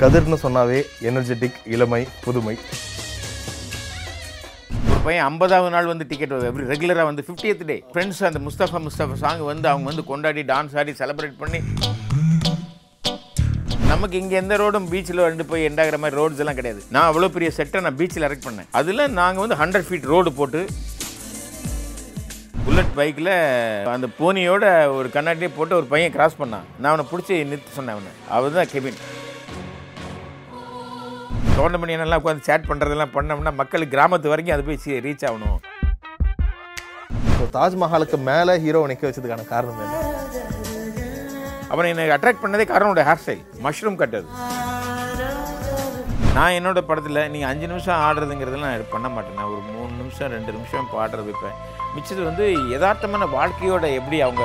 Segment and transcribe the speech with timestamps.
[0.00, 0.78] கதிர்னு சொன்னாவே
[1.08, 2.54] எனர்ஜெட்டிக் இளமை புதுமை.
[4.90, 9.16] ஒரு பையன் ஐம்பதாவது நாள் வந்து டிக்கெட் எவ்ரி ரெகுலராக வந்து 50th டே ஃப்ரெண்ட்ஸ் அந்த முஸ்தஃபா முஸ்தஃபா
[9.24, 11.60] சாங் வந்து அவங்க வந்து கொண்டாடி டான்ஸ் ஆடி செலிப்ரேட் பண்ணி
[13.90, 16.80] நமக்கு இங்கே எந்த ரோடும் பீச்சில் வந்து போய் எண்டாகிற மாதிரி ரோட்ஸ் எல்லாம் கிடையாது.
[16.94, 18.68] நான் அவ்வளோ பெரிய செட்டை நான் பீச்சில் அரெக்ட் பண்ணேன்.
[18.80, 20.60] அதில் நாங்கள் வந்து ஹண்ட்ரட் ஃபீட் ரோடு போட்டு
[22.66, 23.32] புல்லட் பைக்கில்
[23.96, 24.64] அந்த போனியோட
[24.98, 26.68] ஒரு கண்ணாடியே போட்டு ஒரு பையன் கிராஸ் பண்ணான்.
[26.80, 28.12] நான் அவனை பிடிச்சி நிறுத்த சொன்னேன் அவனை.
[28.36, 29.00] அவர் தான் கெபின்.
[31.58, 35.58] என்னெல்லாம் உட்காந்து சேட் பண்ணுறதெல்லாம் பண்ணோம்னா மக்களுக்கு கிராமத்து வரைக்கும் அது போய் ரீச் ஆகணும்.
[37.36, 39.98] ஸோ தாஜ்மஹாலுக்கு மேலே ஹீரோ நிற்க வச்சதுக்கான காரணம் என்ன?
[41.72, 44.28] அவனை என்னை அட்ராக்ட் பண்ணதே காரணம் ஹேர் ஸ்டைல் மஷ்ரூம் கட் அது.
[46.36, 49.36] நான் என்னோட படத்தில் நீங்கள் அஞ்சு நிமிஷம் ஆடுறதுங்கிறதெல்லாம் நான் பண்ண மாட்டேன்.
[49.38, 51.56] நான் ஒரு மூணு நிமிஷம் ரெண்டு நிமிஷம் பாடுறது வைப்பேன்.
[51.94, 52.44] மிச்சது வந்து
[52.74, 54.44] யதார்த்தமான வாழ்க்கையோட எப்படி அவங்க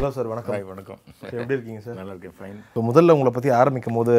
[0.00, 0.62] ஹலோ சார் வணக்கம்.
[0.70, 1.00] வணக்கம்.
[1.38, 1.96] எப்படி இருக்கீங்க சார்?
[1.98, 4.12] நல்லா இருக்கேன் ஃபைன் ஸோ முதல்ல உங்களை பற்றி ஆரம்பிக்கும் போது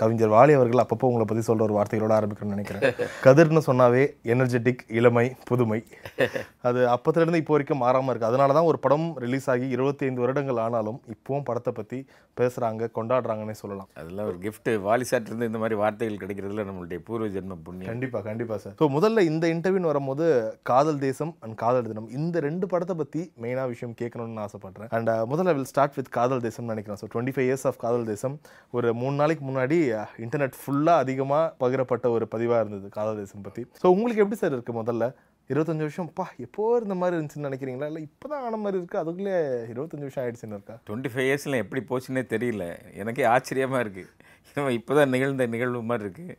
[0.00, 2.84] கவிஞர் வாலி அவர்கள் அப்பப்போ உங்களை பற்றி சொல்கிற ஒரு வார்த்தைகளோட ஆரம்பிக்கணும்னு நினைக்கிறேன்.
[3.26, 5.78] கதிர்னு சொன்னாவே எனர்ஜெட்டிக் இளமை புதுமை.
[6.68, 11.00] அது அப்பத்துலேருந்து இப்போ வரைக்கும் மாறாமல் இருக்குது அதனால தான் ஒரு படம் ரிலீஸ் ஆகி 25 வருடங்கள் ஆனாலும்
[11.14, 11.98] இப்போவும் படத்தை பற்றி
[12.40, 13.90] பேசுகிறாங்க கொண்டாடுறாங்கன்னே சொல்லலாம்.
[14.02, 14.70] அதெல்லாம் ஒரு gift.
[14.86, 17.90] வாலி சாட் இருந்து இந்த மாதிரி வார்த்தைகள் கிடைக்கிறதுல நம்மளுடைய பூர்வ ஜென்ம புண்ணியம்.
[17.92, 20.24] கண்டிப்பா கண்டிப்பா சார் ஸோ முதல்ல இந்த இன்டர்வியூன்னு வரும்போது
[20.72, 22.08] காதல் தேசம் அண்ட் காதல் தினம்.
[22.20, 24.92] இந்த ரெண்டு படத்தை பத்தி மெயினாக விஷயம் கேட்கணும்னு ஆசைப்படுறேன்.
[24.96, 27.00] அண்ட் முதல்ல will start with Kadhal Desam நினைக்கிறேன்.
[27.02, 28.34] So twenty five years of Kadhal Desam.
[28.76, 29.78] ஒரு மூணு நாளைக்கு முன்னாடி
[30.24, 34.78] இன்டர்நெட் ஃபுல்லாக அதிகமாக பகிரப்பட்ட ஒரு பதிவாக இருந்தது காதல் தேசம் பற்றி ஸோ உங்களுக்கு எப்படி சார் இருக்குது
[34.80, 35.06] முதல்ல?
[35.50, 37.88] இருபத்தஞ்சு வருஷம் பா எப்போ இருந்த மாதிரி இருந்துச்சுன்னு நினைக்கிறீங்களா?
[37.90, 39.34] இல்லை இப்போ தான் ஆன மாதிரி இருக்குது அதுக்குள்ளே
[39.72, 40.76] இருபத்தஞ்சு வருஷம் ஆயிடுச்சுன்னு இருக்கா?
[40.86, 42.66] டுவெண்ட்டி ஃபைவ் இயர்ஸில் எப்படி போச்சுன்னே தெரியல.
[43.02, 44.12] எனக்கே ஆச்சரியமாக இருக்குது
[44.78, 46.34] இப்போ தான் நிகழ்ந்த நிகழ்வு மாதிரி இருக்குது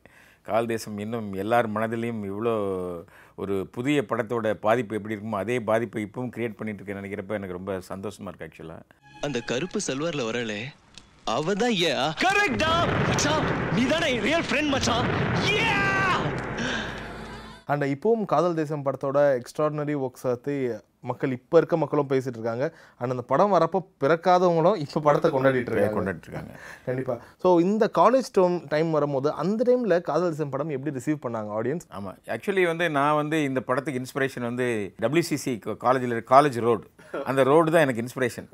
[0.48, 2.54] கால் தேசம் இன்னும் எல்லார் மனதிலையும் இவ்வளோ
[3.38, 7.74] ஒரு புதிய படத்தோட பாதிப்பு எப்படி இருக்குமோ அதே பாதிப்பை இப்பவும் கிரியேட் பண்ணிட்டு இருக்கேன் நினைக்கிறப்ப எனக்கு ரொம்ப
[7.92, 10.60] சந்தோஷமாக இருக்குது ஆக்சுவலாக அந்த கருப்பு சல்வார்ல வரலே
[11.36, 11.92] அவ தான் ஏ
[12.24, 12.72] கரெக்டா
[13.08, 13.46] மச்சான்.
[13.76, 15.08] நீ தானே ரியல் ஃப்ரெண்ட் மச்சான்.
[17.72, 20.56] அண்ட் இப்போவும் காதல் தேசம் படத்தோட எக்ஸ்ட்ராடினரி ஒர்க்ஸ் பற்றி
[21.12, 22.66] மக்கள் இப்போ இருக்க மக்களும் பேசிட்டு இருக்காங்க.
[23.00, 25.96] அண்ட் அந்த படம் வரப்போ பிறக்காதவங்களும் இப்போ படத்தை கொண்டாடிட்டு இருக்காங்க.
[25.98, 26.54] கொண்டாடிட்டு இருக்காங்க.
[26.88, 31.52] கண்டிப்பாக ஸோ இந்த காலேஜ் டோம் டைம் வரும்போது அந்த டைமில் காதல் தேசம் படம் எப்படி ரிசீவ் பண்ணாங்க
[31.60, 34.68] ஆடியன்ஸ் ஆமாம் ஆக்சுவலி வந்து நான் வந்து இந்த படத்துக்கு இன்ஸ்பிரேஷன் வந்து
[35.06, 35.54] டபிள்யூசிசி
[35.86, 36.86] காலேஜில் காலேஜ் ரோடு
[37.30, 38.48] அந்த ரோடு தான் எனக்கு இன்ஸ்பிரேஷன்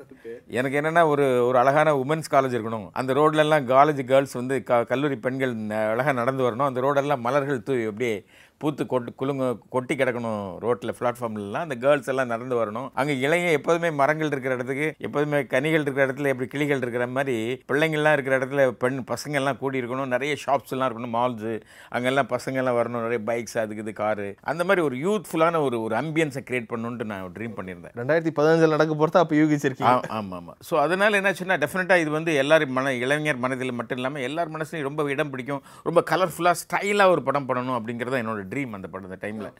[0.58, 2.86] எனக்கு என்னென்னா ஒரு ஒரு அழகான உமன்ஸ் காலேஜ் இருக்கணும்.
[3.00, 5.52] அந்த ரோட்லெல்லாம் காலேஜ் கேர்ள்ஸ் வந்து க கல்லூரி பெண்கள்
[5.92, 6.68] அழகாக நடந்து வரணும்.
[6.70, 8.14] அந்த ரோடெல்லாம் மலர்கள் தூவி அப்படியே
[8.62, 12.88] பூத்து கொட்டு குலுங்க கொட்டி கிடக்கணும் ரோட்டில் பிளாட்ஃபார்ம்லாம் அந்த கேர்ள்ஸ் எல்லாம் நடந்து வரணும்.
[13.00, 17.36] அங்கே இளைய எப்போதுமே மரங்கள் இருக்கிற இடத்துக்கு எப்போதுமே கனிகள் இருக்கிற இடத்துல எப்படி கிளிகள் இருக்கிற மாதிரி
[17.70, 20.12] பிள்ளைங்கள்லாம் இருக்கிற இடத்துல பெண் பசங்கள்லாம் கூடி இருக்கணும்.
[20.14, 21.54] நிறைய ஷாப்ஸ் எல்லாம் இருக்கணும் மால்ஸு
[21.96, 23.04] அங்கெல்லாம் பசங்கள்லாம் வரணும்.
[23.06, 27.34] நிறைய பைக்ஸ் அதுக்கு இது காரு அந்த மாதிரி ஒரு யூத்ஃபுல்லான ஒரு ஒரு அம்பியன்ஸை கிரியேட் பண்ணணுன்ட்டு நான்
[27.38, 27.94] ட்ரீம் பண்ணியிருந்தேன்.
[28.00, 29.96] ரெண்டாயிரத்தி பதினஞ்சில் நடக்க போகிறத அப்போ யூகிச்சிருக்கீங்க.
[30.18, 34.54] ஆமாம் ஆமாம் ஸோ அதனால் என்னாச்சுன்னா டெஃபினட்டாக இது வந்து எல்லாரும் மன இளைஞர் மனதில் மட்டும் இல்லாமல் எல்லார்
[34.56, 35.62] மனசுலையும் ரொம்ப இடம் பிடிக்கும்.
[35.90, 39.50] ரொம்ப கலர்ஃபுல்லாக ஸ்டைலாக ஒரு படம் பண்ணணும் அப்படிங்கிறது தான் என்னோட ட்ரீம் அந்த படம் அந்த டைமில்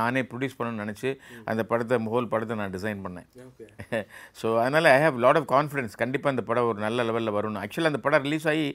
[0.00, 1.10] நானே ப்ரொடியூஸ் பண்ணணும்னு நினச்சி
[1.52, 3.26] அந்த படத்தை ஹோல் படத்தை நான் டிசைன் பண்ணேன்.
[4.40, 7.92] ஸோ அதனால் I have lot of confidence கண்டிப்பாக அந்த படம் ஒரு நல்ல லெவலில் வரணும் ஆக்சுவலாக
[7.92, 8.66] அந்த படம் ரிலீஸ் ஆகி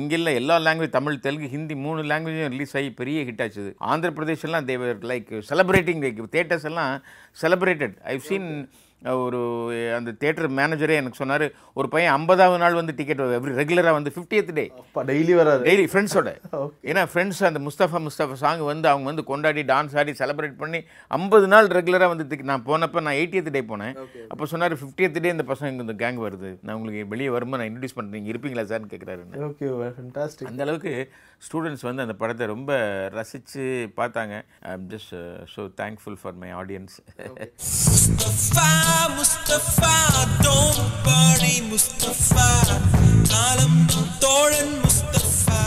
[0.00, 3.72] இங்கே இல்லை எல்லா லாங்குவேஜ் தமிழ் தெலுங்கு ஹிந்தி மூணு லாங்குவேஜும் ரிலீஸ் ஆகி பெரிய ஹிட் ஆச்சுது.
[3.92, 6.94] ஆந்திர பிரதேஷ் எல்லாம் they were like celebrating like theatres எல்லாம்
[7.42, 8.48] செலிப்ரேட்டட் ஐவ் சீன்
[9.24, 9.38] ஒரு
[9.96, 11.44] அந்த தேட்டர் மேனேஜரே எனக்கு சொன்னார்
[11.80, 14.64] ஒரு பையன் ஐம்பதாவது நாள் வந்து டிக்கெட் எவ்ரி ரெகுலராக வந்து 50th டே
[15.10, 16.32] டெய்லி வராது டெய்லி ஃப்ரெண்ட்ஸோட
[16.90, 20.80] ஏன்னா ஃப்ரெண்ட்ஸ் அந்த முஸ்தஃபா முஸ்தஃபா சாங் வந்து அவங்க வந்து கொண்டாடி டான்ஸ் ஆடி செலிப்ரேட் பண்ணி
[21.18, 23.94] ஐம்பது நாள் ரெகுலராக வந்து நான் போனப்போ நான் 80th டே போனேன்.
[24.32, 26.50] அப்போ சொன்னார் 50th டே இந்த பசங்க இந்த கேங் வருது.
[26.62, 29.66] நான் உங்களுக்கு வெளியே வரும்போது நான் இன்ட்ரடியூஸ் பண்ணுறேன் இருப்பீங்களா சார்னு கேட்குறாரு ஓகே
[30.52, 30.94] அந்த அளவுக்கு
[31.46, 32.72] ஸ்டூடெண்ட்ஸ் வந்து அந்த படத்தை ரொம்ப
[33.12, 33.62] ரசித்து
[33.96, 34.34] பார்த்தாங்க.
[34.60, 35.14] I am just
[35.54, 36.96] so thankful for my audiences
[41.70, 42.48] Mustafa
[43.32, 43.80] காலம்
[44.24, 45.60] தோழன் முஸ்தஃபா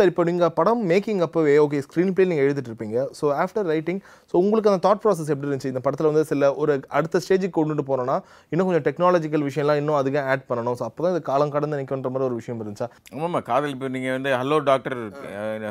[0.00, 3.98] சார் இப்போ நீங்கள் படம் மேக்கிங் அப்போவே ஓகே ஸ்க்ரீன் பிளே நீங்கள் எழுதிட்டு இருப்பீங்க ஸோ ஆஃப்டர் ரைட்டிங்
[4.30, 5.70] ஸோ உங்களுக்கு அந்த தாட் ப்ராசஸ் எப்படி இருந்துச்சு?
[5.72, 8.16] இந்த படத்தில் வந்து சில ஒரு அடுத்த ஸ்டேஜுக்கு கொண்டுட்டு போனோம்னா
[8.52, 10.76] இன்னும் கொஞ்சம் டெக்னாலஜிக்கல் விஷயம்லாம் இன்னும் அதிகம் ஆட் பண்ணணும்.
[10.78, 12.88] ஸோ அப்போ தான் இது காலம் கடந்து நிற்கின்ற மாதிரி ஒரு விஷயம் இருந்துச்சா?
[13.16, 14.98] ஆமாம்மா காதல் இப்போ நீங்கள் வந்து ஹலோ டாக்டர்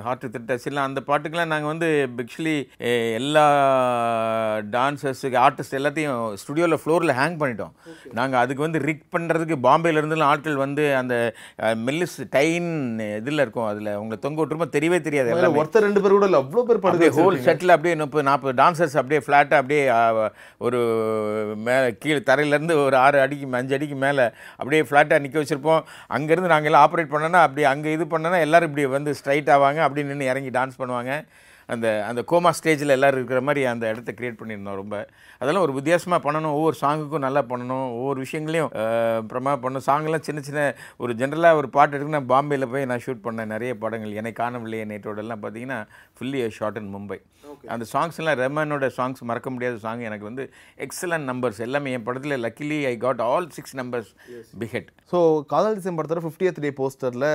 [0.07, 1.89] ஹார்ட் திட்டஸ் எல்லாம் அந்த பாட்டுக்கெல்லாம் நாங்கள் வந்து
[2.25, 2.55] ஆக்சுவலி
[3.19, 3.45] எல்லா
[4.77, 7.73] டான்சர்ஸுக்கு ஆர்டிஸ்ட் எல்லாத்தையும் ஸ்டுடியோவில் ஃப்ளோரில் ஹேங் பண்ணிட்டோம்.
[8.19, 11.15] நாங்கள் அதுக்கு வந்து ரிக் பண்ணுறதுக்கு பாம்பேல இருந்துலாம் ஆட்கள் வந்து அந்த
[11.87, 12.71] மெல்லிஸ் டைன்
[13.19, 13.91] இதில் இருக்கும் அதில்.
[14.03, 15.59] உங்களுக்கு தொங்க விட்டுருமோ தெரியவே தெரியாது எல்லாமே.
[15.61, 18.97] ஒருத்தர் ரெண்டு பேர் கூட இல்ல அவ்வளவு பேர் அப்படியே படுத்து ஹோல் செட்டில் அப்படியே முப்பது நாற்பது டான்சர்ஸ்
[19.01, 19.83] அப்படியே ஃப்ளாட்டாக அப்படியே
[20.67, 20.79] ஒரு
[21.67, 24.25] மேலே கீழே தரையிலேருந்து ஒரு ஆறு அடிக்கு அஞ்சு அடிக்கு மேலே
[24.59, 25.83] அப்படியே ஃப்ளாட்டாக நிற்க வச்சுருப்போம்.
[26.17, 30.07] அங்கேருந்து நாங்கள் எல்லாம் ஆப்ரேட் பண்ணோன்னா அப்படி அங்கே இது பண்ணோன்னா எல்லாரும் இப்படி வந்து ஸ்ட்ரைட் ஆவாங்க அப்படி
[30.09, 31.13] நின்று இறங்கி டான்ஸ் பண்ணுவாங்க.
[31.73, 34.95] அந்த அந்த கோமா ஸ்டேஜில் எல்லோரும் இருக்கிற மாதிரி அந்த இடத்த க்ரியேட் பண்ணியிருந்தோம் ரொம்ப.
[35.41, 36.55] அதெல்லாம் ஒரு வித்தியாசமாக பண்ணணும்.
[36.59, 37.87] ஒவ்வொரு சாங்குக்கும் நல்லா பண்ணணும்.
[37.99, 38.71] ஒவ்வொரு விஷயங்களையும்
[39.19, 39.87] அப்புறமா பண்ணணும்.
[39.89, 40.61] சாங்கெல்லாம் சின்ன சின்ன
[40.97, 43.53] ஒரு ஜென்ரலாக ஒரு பாட்டு எடுத்து நான் பாம்பேயில் போய் நான் ஷூட் பண்ணேன்.
[43.55, 44.17] நிறைய படங்கள்.
[44.21, 45.79] என்னை காணவில்லையே நேற்றோடெல்லாம் பார்த்தீங்கன்னா
[46.17, 47.19] ஃபுல்லி ஷார்ட் இன் மும்பை
[47.75, 50.45] அந்த சாங்ஸ் எல்லாம் ரெமனோட சாங்ஸ் மறக்க முடியாத சாங் எனக்கு வந்து
[50.85, 54.11] எக்ஸலண்ட் நம்பர்ஸ் எல்லாமே என் படத்தில் luckily I got all six numbers
[54.63, 55.19] பிஹெட் so
[55.51, 57.27] Kadhal திசையம் படத்தோட ஃபிஃப்டியத் டே போஸ்டரில்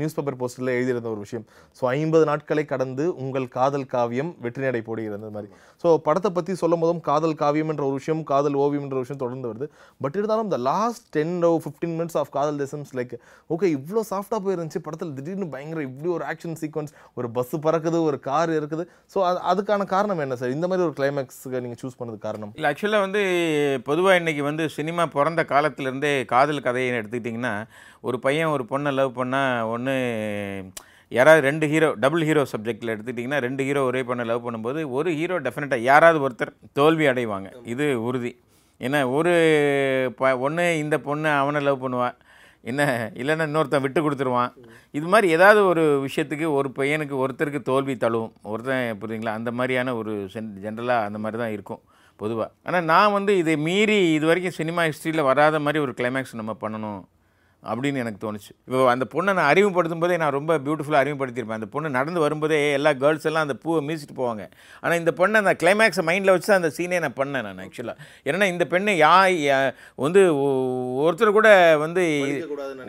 [0.00, 1.44] நியூஸ் பேப்பர் போஸ்டரில் எழுதியிருந்த ஒரு விஷயம்.
[1.78, 5.48] ஸோ ஐம்பது நாட்களை கடந்து உங்கள் காதல் காவியம் வெற்றி நடை போடுகிறது மாதிரி.
[5.82, 9.22] ஸோ படத்தை பற்றி சொல்லும் போதும் காதல் காவியம் என்ற ஒரு விஷயம் காதல் ஓவியம் என்ற ஒரு விஷயம்
[9.24, 9.68] தொடர்ந்து வருது.
[10.04, 13.14] பட் இருந்தாலும் இந்த last ten or fifteen minutes of Kadhal தேசம்ஸ் like
[13.56, 15.14] okay இவ்வளோ சாஃப்டாக போயிருந்துச்சு படத்தில்.
[15.18, 19.18] திடீர்னு பயங்கர இப்படி ஒரு ஆக்ஷன் சீக்வன்ஸ் ஒரு பஸ் பறக்குது ஒரு கார் இருக்குது ஸோ
[19.54, 20.54] அதுக்கான காரணம் என்ன சார்?
[20.56, 22.54] இந்த மாதிரி ஒரு கிளைமேக்ஸுக்கு நீங்கள் சூஸ் பண்ணது காரணம்?
[22.58, 23.22] இல்லை ஆக்சுவலாக வந்து
[23.90, 27.54] பொதுவாக இன்றைக்கி வந்து சினிமா பிறந்த காலத்திலேருந்தே காதல் கதையை எடுத்துக்கிட்டிங்கன்னா
[28.08, 29.94] ஒரு பையன் ஒரு பொண்ணை லவ் பண்ணால் ஒன்று
[31.12, 35.36] யாராவது ரெண்டு ஹீரோ டபுள் ஹீரோ சப்ஜெக்டில் எடுத்துக்கிட்டிங்கன்னா ரெண்டு ஹீரோ ஒரே பொண்ணை லவ் பண்ணும்போது ஒரு ஹீரோ
[35.46, 37.48] டெஃபினட்டாக யாராவது ஒருத்தர் தோல்வி அடைவாங்க.
[37.72, 38.32] இது உறுதி.
[38.80, 39.32] ஏன்னா ஒரு
[40.20, 42.16] ப ஒன்று இந்த பொண்ணு அவனை லவ் பண்ணுவாள்
[42.70, 42.82] என்ன
[43.20, 44.52] இல்லைன்னா இன்னொருத்தன் விட்டு கொடுத்துருவான்.
[44.98, 48.32] இது மாதிரி ஏதாவது ஒரு விஷயத்துக்கு ஒரு பையனுக்கு ஒருத்தருக்கு தோல்வி தழுவும்.
[48.52, 49.38] ஒருத்தன் புரியுதுங்களா?
[49.40, 51.82] அந்த மாதிரியான ஒரு சென் ஜென்ரலாக அந்த மாதிரி தான் இருக்கும்
[52.20, 56.52] பொதுவாக ஆனால் நான் வந்து இதை மீறி இது வரைக்கும் சினிமா ஹிஸ்ட்ரியில் வராத மாதிரி ஒரு கிளைமேக்ஸ் நம்ம
[56.64, 57.00] பண்ணணும்.
[57.70, 58.50] அப்படின்னு எனக்கு தோணுச்சு.
[58.66, 61.60] இப்போ அந்த பொண்ணை நான் அறிமுகப்படுத்தும் போதே நான் ரொம்ப பியூட்டிஃபுல்லாக அறிமுகப்படுத்தியிருப்பேன்.
[61.60, 64.44] அந்த பொண்ணு நடந்து வரும்போதே எல்லா கேர்ள்ஸ் எல்லாம் அந்த பூவை மீசிட்டு போவாங்க.
[64.82, 68.48] ஆனால் இந்த பொண்ணை அந்த கிளைமேக்ஸை மைண்டில் வச்சு தான் அந்த சீனே நான் பண்ணேன் நான் ஆக்சுவலாக ஏன்னா
[68.54, 69.14] இந்த பெண்ணை யா
[70.06, 70.22] வந்து
[71.06, 71.50] ஒருத்தர் கூட
[71.84, 72.04] வந்து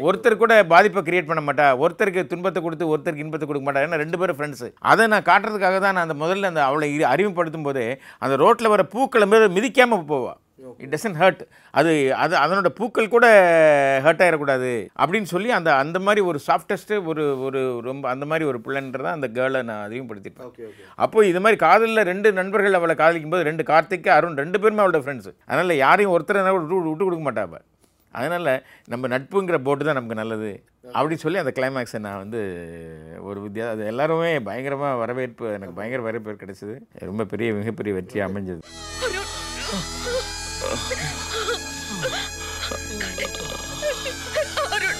[0.07, 1.67] ஒருத்தர் கூட பாதிப்பை கிரியேட் பண்ண மாட்டா.
[1.83, 3.85] ஒருத்தருக்கு துன்பத்தை கொடுத்து ஒருத்தருக்கு இன்பத்தை கொடுக்க மாட்டா.
[3.87, 7.85] ஏன்னா ரெண்டு பேரும் ஃப்ரெண்ட்ஸு அதை நான் காட்டுறதுக்காக தான் நான் அந்த முதல்ல அந்த அவளை அறிமுகப்படுத்தும் போதே
[8.25, 10.33] அந்த ரோட்டில் வர பூக்களை மீது மிதிக்காமல் போவா.
[10.83, 11.41] இட் டசன்ட் ஹர்ட்
[11.79, 11.91] அது
[12.23, 13.25] அது அதனோட பூக்கள் கூட
[14.05, 14.71] ஹர்ட் ஆகிடக்கூடாது
[15.01, 19.29] அப்படின்னு சொல்லி அந்த அந்த மாதிரி ஒரு சாஃப்டஸ்ட்டு ஒரு ஒரு ரொம்ப அந்த மாதிரி ஒரு பிள்ளைன்றதை அந்த
[19.37, 20.73] கேர்ளை நான் அறிமுகப்படுத்திருப்பேன்
[21.05, 25.01] அப்போ இது மாதிரி காதலில் ரெண்டு நண்பர்கள் அவளை காதலிக்கும் போது ரெண்டு கார்த்திக் அருண் ரெண்டு பேருமே அவளோட
[25.05, 27.59] ஃப்ரெண்ட்ஸ் அதனால் யாரையும் ஒருத்தர் விட்டு விட்டு கொடுக்க மாட்டா அவ.
[28.13, 28.49] அதனால்
[28.91, 30.51] நம்ம நட்புங்கிற போட்டு தான் நமக்கு நல்லது.
[30.97, 32.41] அப்படி சொல்லி அந்த கிளைமேக்ஸை நான் வந்து
[33.29, 36.75] ஒரு வித்தியா அது எல்லாருமே பயங்கரமாக வரவேற்பு எனக்கு பயங்கர வரவேற்பு கிடைச்சது.
[37.09, 38.61] ரொம்ப பெரிய மிகப்பெரிய வெற்றி அமைஞ்சது.
[44.71, 44.95] अरुण।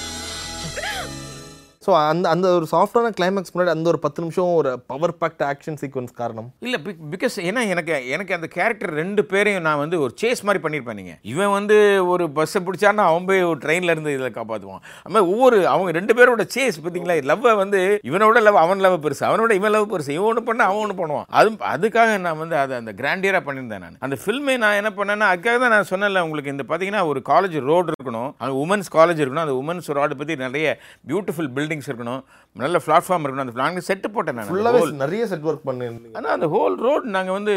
[1.86, 5.78] ஸோ அந்த அந்த ஒரு சாஃப்டான கிளைமேக்ஸ் முன்னாடி அந்த ஒரு பத்து நிமிஷம் ஒரு பவர் பேக்ட் ஆக்ஷன்
[5.82, 6.48] சீக்வன்ஸ் காரணம்.
[6.68, 6.80] இல்லை
[7.14, 11.20] பிகாஸ் ஏன்னா எனக்கு எனக்கு அந்த கேரக்டர் ரெண்டு பேரையும் நான் வந்து ஒரு சேஸ் மாதிரி பண்ணியிருப்பேன் நீங்கள்
[11.34, 11.78] இவன் வந்து
[12.14, 16.16] ஒரு பஸ்ஸை பிடிச்சான்னா அவன் போய் ஒரு ட்ரெயினில் இருந்து இதில் காப்பாற்றுவான் அது மாதிரி ஒவ்வொரு அவங்க ரெண்டு
[16.20, 20.30] பேரோட சேஸ் பார்த்தீங்களா லவ்வை வந்து இவனோட லவ் அவன் லவ் பெருசு அவனோட இவன் லவ் பெருசு இவன்
[20.32, 21.28] ஒன்று பண்ண அவன் ஒன்று பண்ணுவான்.
[21.40, 24.00] அது அதுக்காக நான் வந்து அதை அந்த கிராண்டியராக பண்ணியிருந்தேன் நான்.
[24.08, 27.94] அந்த ஃபில்மே நான் என்ன பண்ணேன்னா அதுக்காக தான் நான் சொன்னேன்ல உங்களுக்கு இந்த பார்த்தீங்கன்னா ஒரு காலேஜ் ரோடு
[27.94, 30.68] இருக்கணும் அந்த உமன்ஸ் காலேஜ் இருக்கணும் அந்த உமன்ஸ் ரோடு பற்றி நிறைய
[31.10, 32.22] பியூட்டிஃபுல் பில்டிங்ஸ் இருக்கணும்.
[32.64, 33.46] நல்ல பிளாட்ஃபார்ம் இருக்கணும்.
[33.46, 34.50] அந்த பிளான் செட்டு போட்டேன் நான்.
[34.72, 36.16] அந்த நிறைய செட் ஒர்க் பண்ணியிருந்தீங்க.
[36.18, 37.54] ஆனால் அந்த ஹோல் ரோடு நாங்கள் வந்து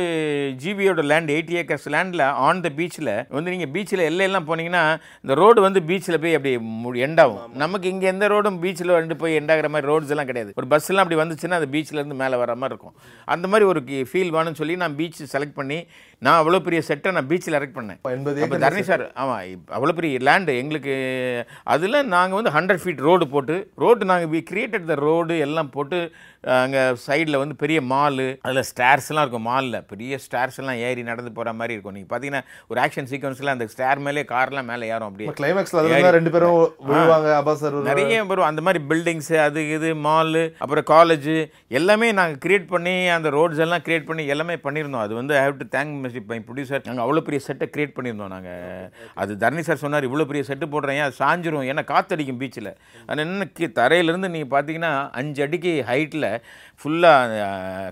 [0.62, 4.82] ஜிபியோட லேண்ட் எயிட்டி ஏக்கர்ஸ் லேண்டில் ஆன் த பீச்சில் வந்து நீங்கள் பீச்சில் எல்லையெல்லாம் போனீங்கன்னா
[5.22, 7.42] இந்த ரோடு வந்து பீச்சில் போய் அப்படி எண்ட் ஆகும்.
[7.62, 10.50] நமக்கு இங்கே எந்த ரோடும் பீச்சில் வந்து போய் ஆகுற மாதிரி ரோட்ஸ் எல்லாம் கிடையாது.
[10.60, 12.96] ஒரு பஸ் எல்லாம் அப்படி வந்துச்சுன்னா அது பீச்சில் இருந்து மேலே வர மாதிரி இருக்கும்.
[13.34, 13.80] அந்த மாதிரி ஒரு
[14.10, 15.78] ஃபீல் வேணும்னு சொல்லி நான் பீச் செலக்ட் பண்ணி
[16.22, 17.98] நான் அவ்வளோ பெரிய செட்டை நான் பீச்சில் எரெக்ட் பண்ணேன்.
[18.44, 19.42] எண்பது தரணி சார் ஆமாம்
[19.76, 20.94] அவ்வளோ பெரிய லேண்டு எங்களுக்கு
[21.74, 25.98] அதில் நாங்கள் வந்து ஹண்ட்ரட் ஃபீட் ரோடு போட்டு ரோடு நாங்கள் வி கிரியேட்டட் த ரோடு எல்லாம் போட்டு
[26.44, 31.52] அங்கே சைடில் வந்து பெரிய மாலு அதில் ஸ்டேர்ஸ்லாம் இருக்கும் மாலில் பெரிய ஸ்டேர்ஸ் எல்லாம் ஏறி நடந்து போகிற
[31.60, 31.96] மாதிரி இருக்கும்.
[31.96, 35.28] நீங்கள் பார்த்தீங்கன்னா ஒரு ஆக்ஷன் சீக்வன்ஸில் அந்த ஸ்டேர் மேலே கார்லாம் மேலே ஏறும் அப்படியே.
[35.40, 36.58] கிளைமேக்ஸ்ல ரெண்டு பேரும்
[36.90, 41.30] விழுவாங்க நிறைய வரும் அந்த மாதிரி பில்டிங்ஸு அது இது மாலு அப்புறம் காலேஜ்
[41.80, 45.04] எல்லாமே நாங்கள் கிரியேட் பண்ணி அந்த ரோட்ஸ் எல்லாம் கிரியேட் பண்ணி எல்லாமே பண்ணியிருந்தோம்.
[45.06, 48.86] அது வந்து I have to thank my producer நாங்கள் அவ்வளோ பெரிய செட்டை கிரியேட் பண்ணியிருந்தோம் நாங்கள்
[49.22, 51.66] அது தரணி சார் சொன்னார் இவ்வளோ பெரிய செட்டு போடுறேன் சாஞ்சிரும்?
[51.72, 52.72] ஏன்னா காத்தடிக்கும் பீச்சில்
[53.10, 53.46] அது என்ன
[53.80, 56.27] தரையிலேருந்து நீங்கள் பார்த்தீங்கன்னா அஞ்சு அடிக்கு ஹைட்டில்
[56.80, 57.42] ஃபுல்லாக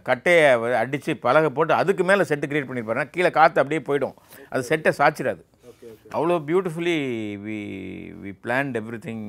[0.09, 0.49] கட்டையை
[0.83, 4.17] அடித்து பலகை போட்டு அதுக்கு மேலே செட்டு கிரியேட் பண்ணியிருப்பாருன்னா கீழே காற்று அப்படியே போயிடும்.
[4.49, 5.43] அது செட்டை சாச்சிடாது.
[6.17, 6.99] அவ்வளோ beautifully
[7.47, 7.59] we
[8.25, 8.77] we planned
[9.07, 9.23] everything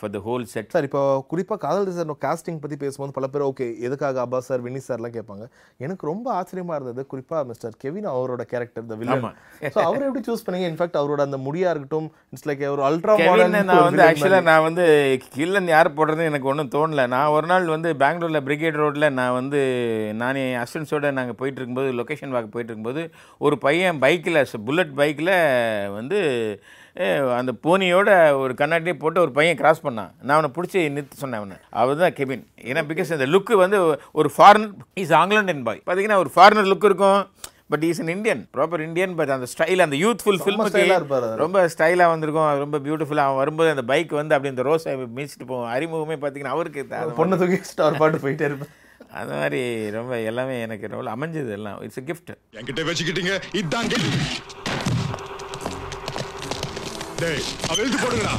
[0.00, 3.66] for the whole set sir இப்போ குறிப்பாக காதல் சார் காஸ்டிங் பற்றி பேசும்போது பல பேர் ஓகே
[3.86, 5.44] எதுக்காக அப்பா சார் வினி சார்லாம் கேட்பாங்க.
[5.84, 9.26] எனக்கு ரொம்ப ஆச்சரியமா இருந்தது குறிப்பாக மிஸ்டர் கெவின் அவரோட கேரக்டர் த வில்லன்.
[9.74, 10.68] ஸோ அவர் எப்படி சூஸ் பண்ணீங்க?
[10.72, 14.86] இன்ஃபேக்ட் அவரோட அந்த முடியா இருக்கட்டும் இட்ஸ் லைக் ஒரு அல்ட்ரா மாடர்ன் நான் வந்து ஆக்சுவலாக நான் வந்து
[15.36, 17.06] கில்லன் யார் போடுறது எனக்கு ஒன்றும் தோணல.
[17.14, 19.60] நான் ஒரு நாள் வந்து பெங்களூரில் பிரிகேட் ரோட்டில் நான் வந்து
[20.22, 23.04] நான் என் அஸ்டன்ஸோட நாங்கள் போயிட்டு இருக்கும்போது லொக்கேஷன் வாக்கு போயிட்டு இருக்கும்போது
[23.46, 25.34] ஒரு பையன் பைக்கில் புல்லட் பைக்கில்
[26.02, 26.20] வந்து
[27.38, 28.10] அந்த பூனியோட
[28.42, 30.10] ஒரு கண்ணாடியே போட்டு ஒரு பையன் கிராஸ் பண்ணான்.
[30.26, 31.56] நான் அவனை பிடிச்சி நிறுத்த சொன்னேன் அவனை.
[31.82, 33.78] அவர் தான் கெவின் ஏன்னா பிகாஸ் அந்த லுக்கு வந்து
[34.20, 37.20] ஒரு ஃபாரினர் இஸ் ஆங்கிலண்டன் பாய் பார்த்தீங்கன்னா ஒரு ஃபாரினர் லுக் இருக்கும்
[37.72, 41.36] but is an Indian proper Indian but அந்த ஸ்டைல் அந்த யூத்ஃபுல் ஃபில்முக்கு.
[41.44, 42.48] ரொம்ப ஸ்டைலாக வந்திருக்கும்.
[42.50, 46.54] அது ரொம்ப பியூட்டிஃபுல்லாக அவன் வரும்போது அந்த பைக் வந்து அப்படி இந்த ரோஸை மீச்சிட்டு போவோம் அறிமுகமே பார்த்தீங்கன்னா
[46.56, 46.86] அவருக்கு
[47.20, 48.72] பொண்ணை தூக்கி அவர் பாட்டு போயிட்டே இருப்பேன்
[49.20, 49.62] அந்த மாதிரி
[49.98, 51.80] ரொம்ப எல்லாமே எனக்கு ரொம்ப அமைஞ்சது எல்லாம்.
[51.86, 52.28] It's a gift.
[52.58, 53.34] என்கிட்ட வச்சுக்கிட்டீங்க.
[53.60, 54.10] இதான் கேள்வி
[57.22, 58.34] டேய் அவ எழுத்து போடுங்கடா.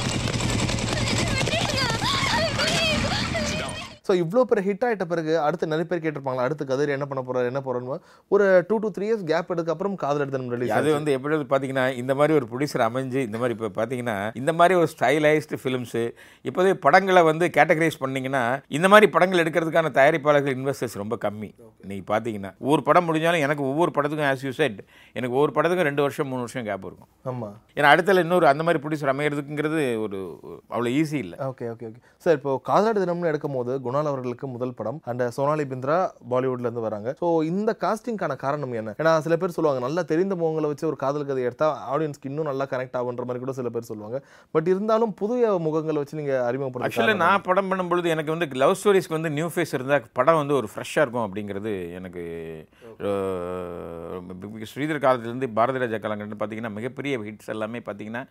[4.06, 7.50] ஸோ இவ்வளோ பெரிய ஹிட் ஆயிட்ட பிறகு அடுத்து நிறைய பேர் கேட்டிருப்பாங்களா அடுத்து கதிர் என்ன பண்ண போறாரு
[7.52, 7.98] என்ன போறோன்னு
[8.30, 11.84] ஒரு two to three years gap எடுக்க அப்புறம் காதல் எடுத்து ரிலீஸ் அது வந்து எப்படி பார்த்தீங்கன்னா
[12.02, 16.02] இந்த மாதிரி ஒரு ப்ரொடியூசர் அமைஞ்சு இந்த மாதிரி இப்போ பார்த்தீங்கன்னா இந்த மாதிரி ஒரு ஸ்டைலைஸ்டு ஃபிலிம்ஸு
[16.44, 18.42] இப்போதே படங்களை வந்து கேட்டகரைஸ் பண்ணீங்கன்னா
[18.78, 21.50] இந்த மாதிரி படங்கள் எடுக்கிறதுக்கான தயாரிப்பாளர்கள் இன்வெஸ்டர்ஸ் ரொம்ப கம்மி.
[21.90, 24.78] நீங்கள் பார்த்தீங்கன்னா ஒவ்வொரு படம் முடிஞ்சாலும் எனக்கு ஒவ்வொரு படத்துக்கும் ஆஸ் யூ செட்
[25.16, 27.10] எனக்கு ஒவ்வொரு படத்துக்கும் ரெண்டு வருஷம் மூணு வருஷம் கேப் இருக்கும்.
[27.32, 27.50] ஆமா.
[27.78, 30.20] ஏன்னா அடுத்தல இன்னொரு அந்த மாதிரி ப்ரொடியூசர் அமைகிறதுங்கிறது ஒரு
[30.74, 31.36] அவ்வளோ ஈஸி இல்லை.
[31.50, 34.98] ஓகே ஓகே ஓகே சார் இப்போ காதலாடு தினம்னு எடுக்கும் போது குணால் அவர்களுக்கு முதல் படம்.
[35.10, 35.96] அண்ட் சோனாலி பிந்த்ரா
[36.30, 37.08] பாலிவுட்ல இருந்து வராங்க.
[37.20, 38.94] ஸோ இந்த காஸ்டிங்கான காரணம் என்ன?
[39.00, 42.66] ஏன்னா சில பேர் சொல்லுவாங்க நல்லா தெரிந்த முகங்களை வச்சு ஒரு காதல் கதை எடுத்தா ஆடியன்ஸ்க்கு இன்னும் நல்லா
[42.72, 44.18] கனெக்ட் ஆகுன்ற மாதிரி கூட சில பேர் சொல்லுவாங்க.
[44.56, 49.18] பட் இருந்தாலும் புதிய முகங்களை வச்சு நீங்க அறிமுகப்படுத்த ஆக்சுவலாக நான் படம் பண்ணும்பொழுது எனக்கு வந்து லவ் ஸ்டோரிஸ்க்கு
[49.18, 52.24] வந்து நியூ ஃபேஸ் இருந்தால் படம் வந்து ஒரு ஃப்ரெஷ்ஷாக இருக்கும் அப்படிங்கிறது எனக்கு
[54.72, 58.22] ஸ்ரீதர் காலத்துலேருந்து பாரதி ராஜா காலங்கள்னு பார்த்தீங்கன்னா மிகப்பெரிய ஹிட்ஸ் எல்லாமே பார்த்தீங்கன்னா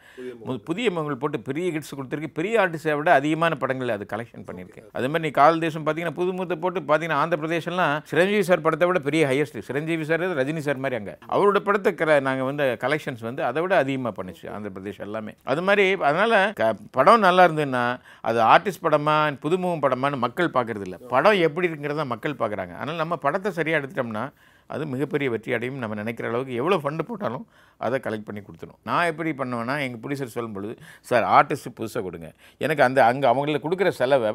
[0.70, 1.20] புதிய முகங்கள்.
[1.24, 2.29] போட்டு பெரிய ஹிட்ஸ் கொடுத்துருக்கு.
[2.39, 6.32] பெரிய ஆர்டிஸ்டை விட அதிகமான படங்கள் அது கலெக்ஷன் பண்ணியிருக்கேன் அதே மாதிரி நீ கால் தேசம் பார்த்தீங்கன்னா புது
[6.39, 10.82] முத்தை போட்டு பார்த்தீங்கன்னா ஆந்திர பிரதேசம்லாம் சிரஞ்சீவி சார் படத்தை விட பெரிய highest Chiranjeevi sir Rajini sir
[10.86, 11.15] மாதிரி அங்கே.
[11.34, 15.34] அவரோட படத்தை நாங்கள் வந்து கலெக்ஷன்ஸ் வந்து அதை விட அதிகமாக பண்ணுச்சு ஆந்திர பிரதேஷ் எல்லாமே.
[15.53, 17.84] அது மாதிரி அதனால் க படம் நல்லா இருந்ததுன்னா
[18.29, 22.74] அது ஆர்டிஸ்ட் படமா புதுமுகம் படமான்னு மக்கள் பார்க்கறது இல்ல படம் எப்படி இருக்குங்கிறத மக்கள் பார்க்குறாங்க.
[22.79, 24.25] அதனால் நம்ம படத்தை சரியாக எடுத்துட்டோம்னா
[24.74, 27.46] அது மிகப்பெரிய வெற்றி அடையும் நம்ம நினைக்கிற அளவுக்கு எவ்வளோ ஃபண்டு போட்டாலும்
[27.86, 28.80] அதை கலெக்ட் பண்ணி கொடுத்துரும்.
[28.89, 30.75] நான் எப்படி பண்ணுவேன்னா எங்கள் ப்ரொடியூசர் சொல்லும் பொழுது
[31.10, 32.30] சார் ஆர்டிஸ்ட் புதுசாக கொடுங்க.
[32.65, 34.32] எனக்கு அந்த அங்கே அவங்களுக்கு கொடுக்குற செலவை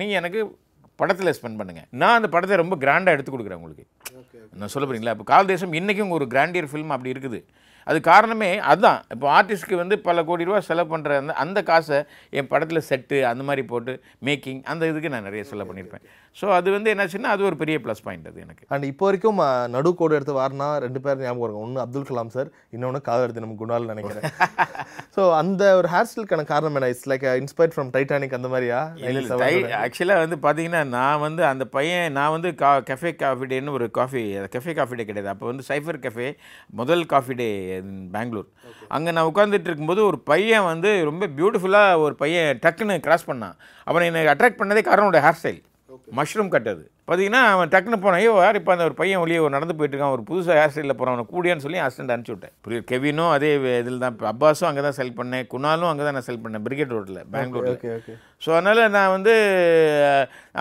[0.00, 0.40] நீங்கள் எனக்கு
[1.00, 3.84] படத்தில் ஸ்பெண்ட் பண்ணுங்கள் நான் அந்த படத்தை ரொம்ப கிராண்டாக எடுத்து கொடுக்குறேன் உங்களுக்கு.
[4.60, 5.14] நான் சொல்ல போறீங்களா?
[5.16, 7.40] இப்போ கால் தேசம் இன்றைக்கும் ஒரு கிராண்டியர் ஃபிலிம் அப்படி இருக்குது.
[7.86, 9.00] அது காரணமே அதுதான்.
[9.12, 11.98] இப்போ ஆர்டிஸ்ட்க்கு வந்து பல கோடி ரூபா செலவு பண்ணுற அந்த அந்த காசை
[12.32, 16.04] என் படத்தில் செட்டு அந்த மாதிரி போட்டு மேக்கிங் அந்த இதுக்கு நான் நிறைய செலவு பண்ணியிருப்பேன்.
[16.36, 18.64] ஸோ அது வந்து என்னாச்சுன்னா அது ஒரு பெரிய ப்ளஸ் பாயிண்ட் அது எனக்கு.
[18.72, 22.48] அண்ட் இப்போ வரைக்கும் அஹ், நடுக்கோடு எடுத்து வாரினா ரெண்டு பேர் ஞாபகம் இருக்கும் ஒன்று அப்துல் கலாம் சார்
[22.74, 24.24] இன்னொன்று காதல் தினம் குணால் நினைக்கிறேன்.
[25.16, 26.90] ஸோ அந்த ஒரு ஹேர் ஸ்டைலுக்கான காரணம் என்ன?
[26.92, 28.80] It's like inspired from Titanic அந்த மாதிரியா?
[29.80, 34.24] ஆக்சுவலாக வந்து பார்த்தீங்கன்னா நான் வந்து அந்த பையன் நான் வந்து கா கெஃபே காஃபி டேன்னு ஒரு காஃபி
[34.54, 35.30] கெஃபே காஃபி டே கிடையாது.
[35.34, 36.28] அப்போ வந்து சைஃபர் கெஃபே
[36.76, 37.48] முதல் காஃபி டே
[38.16, 38.48] பெங்களூர்.
[38.96, 43.56] அங்கே நான் உட்காந்துட்டு இருக்கும்போது ஒரு பையன் வந்து ரொம்ப பியூட்டிஃபுல்லாக ஒரு பையன் டக்குன்னு கிராஸ் பண்ணான்.
[43.86, 45.62] அவனை என்னை அட்ராக்ட் பண்ணதே காரணம் ஹேர் ஸ்டைல்
[46.18, 46.82] மஷ்ரூம் கட் அது.
[47.08, 50.14] பார்த்தீங்கன்னா அவன் டக்குன்னு போனான் ஐயோ யார் இப்போ அந்த ஒரு பையன் வெளியே ஒரு நடந்து போயிட்டு இருக்கான்
[50.14, 52.84] ஒரு புதுசாக ஹேர் ஸ்டைலில் போகிறான் அவனை கூடியான்னு சொல்லி அசிஸ்டன்ட் அனுப்பிச்சி விட்டேன்.
[52.90, 56.64] கெவினும் அதே இதில் தான் அப்பாஸும் அங்கே தான் செல் பண்ணேன் குணாலும் அங்கே தான் நான் செல் பண்ணேன்
[56.66, 57.20] பிரிகேட் ரோட்டில்
[57.74, 59.34] ஓகே ஸோ அதனால் நான் வந்து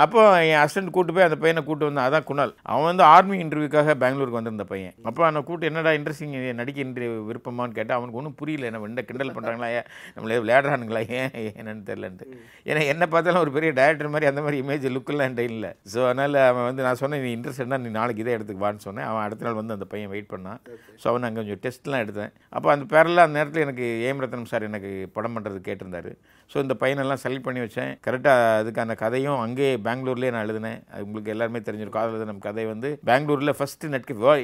[0.03, 2.05] அப்போ என் அசிஸ்டன்ட் கூட்டு போய் அந்த பையனை கூட்டு வந்தேன்.
[2.07, 2.53] அதான் குணால்.
[2.71, 4.93] அவன் வந்து ஆர்மி இன்டர்வியூக்காக பெங்களூருக்கு வந்திருந்த பையன்.
[5.09, 8.67] அப்போ அவனை கூட்டு என்னடா இன்ட்ரெஸ்டிங் நடிக்க இன்டர்வியூ விருப்பமான்னு கேட்டால் அவனுக்கு ஒன்றும் புரியல.
[8.69, 11.01] என்ன என்ன கிண்டல் பண்ணுறாங்களா ஏன் நம்மளே விளையாடுறானுங்களா?
[11.19, 11.31] ஏன்?
[11.59, 12.27] என்னன்னு தெரிலன்ட்டு
[12.69, 15.71] ஏன்னா என்ன பார்த்தாலும் ஒரு பெரிய டேரக்டர் மாதிரி அந்த மாதிரி இமேஜ் லுக்கெல்லாம் என்கிட்ட இல்லை.
[15.93, 19.07] ஸோ அதனால் அவன் வந்து நான் சொன்னேன் நீ இன்ட்ரெஸ்டட்னா நீ நாளைக்கு இதே எடுத்துக்கு வான்னு சொன்னேன்.
[19.11, 20.61] அவன் அடுத்த நாள் வந்து அந்த பையன் வெயிட் பண்ணான்.
[21.01, 22.33] ஸோ அவன் அங்கே கொஞ்சம் டெஸ்ட்லாம் எடுத்தேன்.
[22.57, 26.11] அப்போ அந்த பேரில் அந்த நேரத்தில் எனக்கு ஏம் ரத்னம் சார் எனக்கு படம் பண்ணுறது கேட்டிருந்தார்.
[26.51, 27.91] ஸோ இந்த பையனெல்லாம் செலக்ட் பண்ணி வச்சேன்.
[28.05, 30.79] கரெக்டாக அதுக்கான கதையும் அங்கேயே பெங்களூர்லேயே நான் எழுதினேன்.
[30.91, 31.99] அது உங்களுக்கு எல்லாருமே தெரிஞ்சிருக்கும்.
[32.01, 34.37] காதல் நம்ம கதை வந்து பெங்களூரில் first net cafe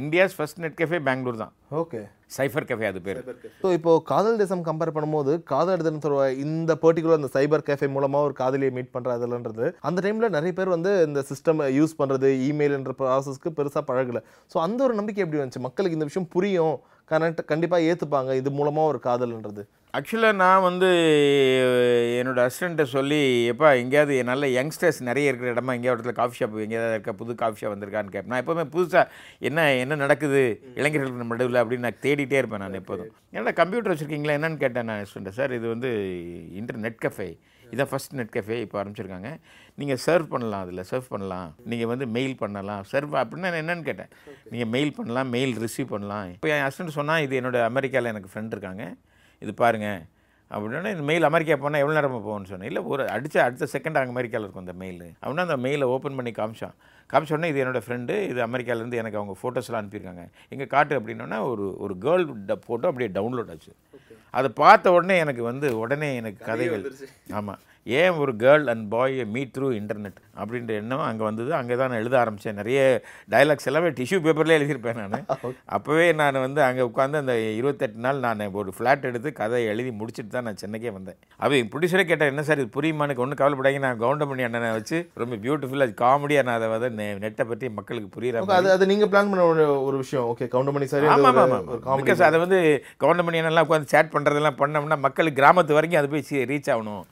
[0.00, 1.52] India's first net cafe Bangalore தான்.
[1.80, 2.00] ஓகே.
[2.36, 3.20] சைஃபர் கஃபே அது பேர்.
[3.62, 8.20] ஸோ இப்போ காதல் தேசம் கம்பேர் பண்ணும்போது காதல் தினம் சொல்ற இந்த பர்டிகுலர் அந்த சைபர் கேஃபே மூலமா
[8.26, 12.94] ஒரு காதலியை மீட் பண்ற அதுலன்றது அந்த டைம்ல நிறைய பேர் வந்து இந்த சிஸ்டம் யூஸ் பண்றது இமெயில்ன்ற
[13.00, 14.22] ப்ராசஸ்க்கு பெருசா பழகல.
[14.52, 15.66] ஸோ அந்த ஒரு நம்பிக்கை எப்படி வந்துச்சு?
[15.68, 16.76] மக்களுக்கு இந்த விஷயம் புரியும்.
[17.12, 18.32] கரெக்ட் கண்டிப்பா ஏத்துப்பாங்க.
[18.42, 19.64] இது மூலமா ஒரு காதல்ன்றது.
[19.96, 20.88] ஆக்சுவலாக நான் வந்து
[22.20, 26.96] என்னோட அசிஸ்டண்ட்டை சொல்லி எப்பா எங்கேயாவது நல்ல யங்ஸ்டர்ஸ் நிறைய இருக்கிற இடமா எங்கேயாவது இடத்துல காஃபி ஷாப் எங்கேயாவது
[26.96, 29.04] இருக்கா புது காஃபி ஷாப் வந்திருக்கான்னு கேட்பேன் நான் எப்போவுமே புதுசாக
[29.48, 30.42] என்ன என்ன நடக்குது?
[30.80, 33.12] இளைஞர்களுக்கு நடுவில் அப்படின்னு நான் தேடிட்டே இருப்பேன் நான் எப்போதும்.
[33.34, 35.92] என்னடா கம்ப்யூட்டர் வச்சுருக்கீங்களா என்னன்னு கேட்டேன் நான் அசிஸ்டண்ட்டை சார் இது வந்து
[36.60, 37.30] இன்டர் நெட் கஃபே
[37.72, 39.30] இதான் ஃபஸ்ட் நெட் கஃபே இப்போ ஆரம்பிச்சிருக்காங்க.
[39.80, 41.48] நீங்கள் சர்வ் பண்ணலாம் அதில் சர்வ் பண்ணலாம்.
[41.72, 42.84] நீங்கள் வந்து மெயில் பண்ணலாம்.
[42.92, 44.12] சர்வ் அப்படின்னா நான் என்னன்னு கேட்டேன்.
[44.52, 46.28] நீங்கள் மெயில் பண்ணலாம் மெயில் ரிசீவ் பண்ணலாம்.
[46.36, 48.84] இப்போ என் அசிஸ்டன்ட் சொன்னால் இது என்னோட அமெரிக்காவில் எனக்கு ஃப்ரெண்ட் இருக்காங்க.
[49.44, 50.02] இது பாருங்கள்
[50.50, 52.68] அப்படின்னா இந்த மெயில் அமெரிக்கா போனால் எவ்வளோ நேரமாக போகும்னு சொன்னேன்.
[52.70, 56.32] இல்லை ஒரு அடித்த அடுத்த செகண்ட் அங்கே அமெரிக்காவில் இருக்கும் அந்த மெயில் அப்படின்னா அந்த மெயிலை ஓப்பன் பண்ணி
[56.38, 56.74] காமிச்சான்.
[57.12, 60.24] காமிச்ச உடனே இது என்னோட ஃப்ரெண்டு இது அமெரிக்காலேருந்து எனக்கு அவங்க ஃபோட்டோஸ்லாம் அனுப்பியிருக்காங்க.
[60.54, 62.26] எங்கே காட்டு அப்படின்னோன்னா ஒரு ஒரு கேர்ள்
[62.66, 63.72] ஃபோட்டோ அப்படியே டவுன்லோட் ஆச்சு.
[64.38, 66.84] அதை பார்த்த உடனே எனக்கு வந்து உடனே எனக்கு கதைகள்
[67.40, 71.50] ஆமாம் ஏன் ஒரு girl and boy meet through internet அப்படின்ற எண்ணம் அங்கே வந்தது.
[71.58, 72.78] அங்கே தான் நான் எழுத ஆரம்பித்தேன் நிறைய
[73.32, 75.14] டைலாக்ஸ் எல்லாமே டிஷ்யூ பேப்பர்லேயே எழுதியிருப்பேன் நான்.
[75.76, 80.32] அப்போவே நான் வந்து அங்கே உட்காந்து அந்த இருபத்தெட்டு நாள் நான் ஒரு ஃப்ளாட் எடுத்து கதை எழுதி முடிச்சுட்டு
[80.36, 81.18] தான் நான் சென்னைக்கே வந்தேன்.
[81.42, 85.96] அப்போ ப்ரொடியூசரே கேட்டேன் என்ன சார் இது புரியுமானுக்கு ஒன்றும் கவலைப்படாங்க நான் கவுண்டமணி அண்ணனை வச்சு ரொம்ப பியூட்டிஃபுல்லாக
[86.04, 86.90] காமெடியாக நான் அதை வந்து
[87.24, 89.46] நெட்டை பற்றி மக்களுக்கு புரியுற அது அது நீங்க பிளான் பண்ண
[89.88, 90.26] ஒரு விஷயம்.
[90.34, 92.26] ஓகே கவுண்டமணி சார் ஆமாம் ஆமாம் ஆமாம்.
[92.30, 92.60] அதை வந்து
[93.04, 97.02] கவர்மெண்ட் என்னெல்லாம் உட்காந்து சேட் பண்ணுறதெல்லாம் பண்ணோம்னா மக்களுக்கு கிராமத்து வரைக்கும் அது போய் ரீச் ஆகணும்.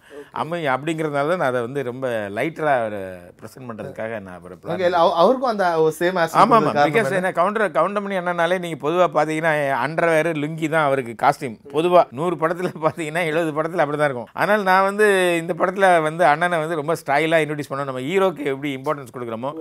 [0.40, 3.00] அம்மை அப்படிங்கிறதுனால தான் நான் அதை வந்து ரொம்ப லைட்டராக
[3.38, 4.40] ப்ரெசென்ட் பண்ணுறதுக்காக நான்
[4.74, 5.66] ஓகே அவருக்கும் அந்த
[5.98, 7.32] சேம் ஆமாம் ஆமாம் பிகாஸ் என்ன?
[7.38, 9.52] கவுண்டர் கவுண்டர் பண்ணி என்னன்னாலே நீங்கள் பொதுவாக பார்த்தீங்கன்னா
[9.84, 14.30] அண்டர்வேர் லுங்கி தான் அவருக்கு காஸ்டியூம் பொதுவாக நூறு படத்தில் பார்த்தீங்கன்னா எழுபது படத்தில் அப்படி தான் இருக்கும்.
[14.42, 15.06] ஆனால் நான் வந்து
[15.42, 17.90] இந்த படத்தில் வந்து அண்ணனை வந்து ரொம்ப ஸ்டைலாக இன்ட்ரடியூஸ் பண்ணோம்.
[17.90, 19.52] நம்ம ஹீரோக்கு எப்படி இம்பார்ட்டன்ஸ் கொடுக்குறோமோ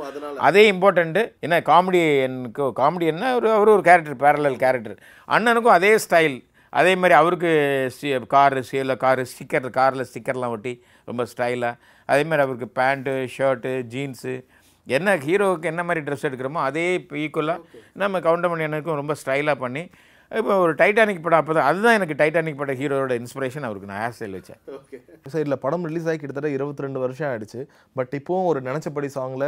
[0.47, 5.93] அதே இம்பார்ட்டண்ட்டு என்ன காமெடி எனக்கு காமெடி என்ன ஒரு அவர் ஒரு கேரக்டர் பேரலல் கேரக்டர் அண்ணனுக்கும் அதே
[6.05, 6.37] ஸ்டைல்
[6.73, 7.51] அதே மாதிரி அவருக்கு
[8.27, 10.73] காரு சீல காரு ஸ்டிக்கர் காரில் ஸ்டிக்கர்லாம் ஒட்டி
[11.05, 14.33] ரொம்ப ஸ்டைலாக அதே மாதிரி அவருக்கு பேண்ட்டு ஷர்ட்டு ஜீன்ஸு
[14.87, 16.87] என்ன ஹீரோவுக்கு என்ன மாதிரி ட்ரெஸ் எடுக்கிறோமோ அதே
[17.17, 17.61] ஈக்குவலாக
[17.93, 19.83] நம்ம கவுண்டமணி அண்ணனுக்கும் ரொம்ப ஸ்டைலாக பண்ணி
[20.39, 23.89] இப்போ ஒரு டைட்டானிக் படம் அப்போ தான் அதுதான் எனக்கு டைட்டானிக் படம் ஹீரோட இன்ஸ்பிரேஷன் அவருக்கு.
[23.89, 24.59] நான் ஹேர் ஸ்டைல் வச்சேன்.
[25.33, 27.59] சார் இல்லை படம் ரிலீஸ் ஆகி கிட்டத்தட்ட இருபத்தி ரெண்டு வருஷம் ஆயிடுச்சு.
[27.97, 29.45] பட் இப்போவும் ஒரு நினைச்சபடி சாங்ல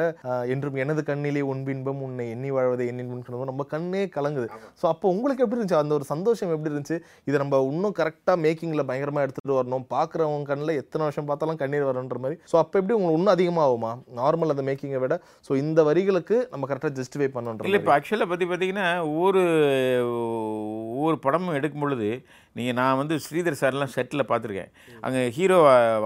[0.55, 4.49] என்றும் எனது கண்ணிலே உன் பின்பம் உன்னை எண்ணி வாழ்வதை எண்ணி முன்கணும் நம்ம கண்ணே கலங்குது.
[4.81, 5.79] ஸோ அப்போ உங்களுக்கு எப்படி இருந்துச்சு?
[5.83, 6.99] அந்த ஒரு சந்தோஷம் எப்படி இருந்துச்சு?
[7.29, 9.87] இதை நம்ம இன்னும் கரெக்டாக மேக்கிங்கில் பயங்கரமாக எடுத்துகிட்டு வரணும்.
[9.95, 12.39] பார்க்குறவங்க கண்ணில் எத்தனை வருஷம் பார்த்தாலும் கண்ணீர் வரணுன்ற மாதிரி.
[12.53, 13.91] ஸோ அப்போ எப்படி உங்களுக்கு இன்னும் அதிகமாகுமா?
[14.21, 15.17] நார்மல் அந்த மேக்கிங்கை விட.
[15.49, 19.43] ஸோ இந்த வரிகளுக்கு நம்ம கரெக்டாக ஜஸ்டிஃபை பண்ணுன்ற இல்லை இப்போ ஆக்சுவலாக பற்றி பார்த்தீங்கன்னா ஒவ்வொரு
[20.75, 22.09] ஒவ்வொரு படமும் எடுக்கும் பொழுது
[22.57, 24.69] நீங்கள் நான் வந்து ஸ்ரீதர் சார்லாம் செட்டில் பார்த்துருக்கேன்.
[25.05, 25.57] அங்கே ஹீரோ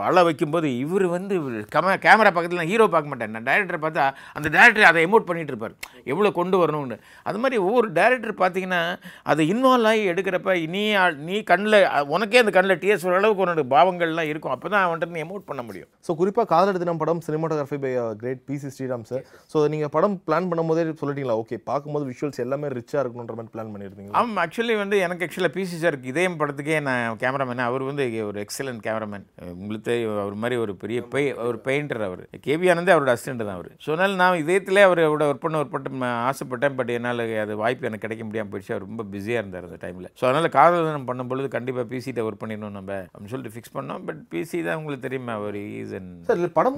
[0.07, 1.35] அழ வைக்கும்போது இவர் வந்து
[1.75, 3.33] கம கேமரா பக்கத்தில் நான் ஹீரோ பார்க்க மாட்டேன்.
[3.35, 4.05] நான் டேரக்டரை பார்த்தா
[4.37, 5.75] அந்த டேரக்டர் அதை எமோட் பண்ணிட்டு இருப்பார்.
[6.13, 6.97] எவ்வளோ கொண்டு வரணும்னு.
[7.29, 8.81] அது மாதிரி ஒவ்வொரு டேரக்டர் பார்த்தீங்கன்னா
[9.33, 10.83] அதை இன்வால்வ் ஆகி எடுக்கிறப்ப நீ
[11.27, 11.79] நீ கண்ணில்
[12.15, 14.55] உனக்கே அந்த கண்ணில் டிஎஸ் அளவுக்கு உன்னோட பாவங்கள்லாம் இருக்கும்.
[14.55, 15.89] அப்போ தான் அவன்கிட்ட நீ எமோட் பண்ண முடியும்.
[16.07, 20.49] ஸோ குறிப்பாக காதல் தினம் படம் cinematography by great PC Sreeram sir so நீங்கள் படம் பிளான்
[20.51, 21.37] பண்ணும்போதே சொல்லிட்டீங்களா?
[21.43, 25.79] ஓகே பார்க்கும்போது விஷுவல்ஸ் எல்லாமே ரிச்சாக இருக்கணுன்ற மாதிரி பிளான் பண்ணியிருந்தீங்க ஆமாம் ஆக்சுவலி வந்து எனக்கு ஆக்சுவலாக பிசி
[25.85, 29.25] சாருக்கு இதயம் படத்துக்கே நான் கேமராமேன் அவர் வந்து ஒரு எக்ஸலண்ட் கேமராமேன்.
[29.61, 29.93] உங்களுக்கு
[30.23, 32.23] அவர் மாதிரி ஒரு பெரிய பெய் ஒரு பெயிண்டர் அவர்.
[32.47, 33.69] கேவி ஆனந்தே அவரோட அசிஸ்டன்ட் தான் அவர்.
[33.85, 36.75] ஸோ அதனால் நான் இதயத்திலே அவரோட ஒர்க் பண்ண ஒர்க் பண்ண ஆசைப்பட்டேன்.
[36.79, 38.73] பட் என்னால் அது வாய்ப்பு எனக்கு கிடைக்க முடியாமல் போயிடுச்சு.
[38.75, 42.77] அவர் ரொம்ப பிஸியாக இருந்தார் அந்த டைமில் ஸோ அதனால் காதல் தினம் பண்ணும்பொழுது கண்டிப்பாக பிசிட்ட ஒர்க் பண்ணிடணும்
[42.79, 44.03] நம்ம அப்படின்னு சொல்லிட்டு ஃபிக்ஸ் பண்ணோம்.
[44.09, 45.33] பட் பிசி தான் உங்களுக்கு தெரியுமா?
[45.41, 46.77] அவர் ஈஸ் அண்ட் சார் படம்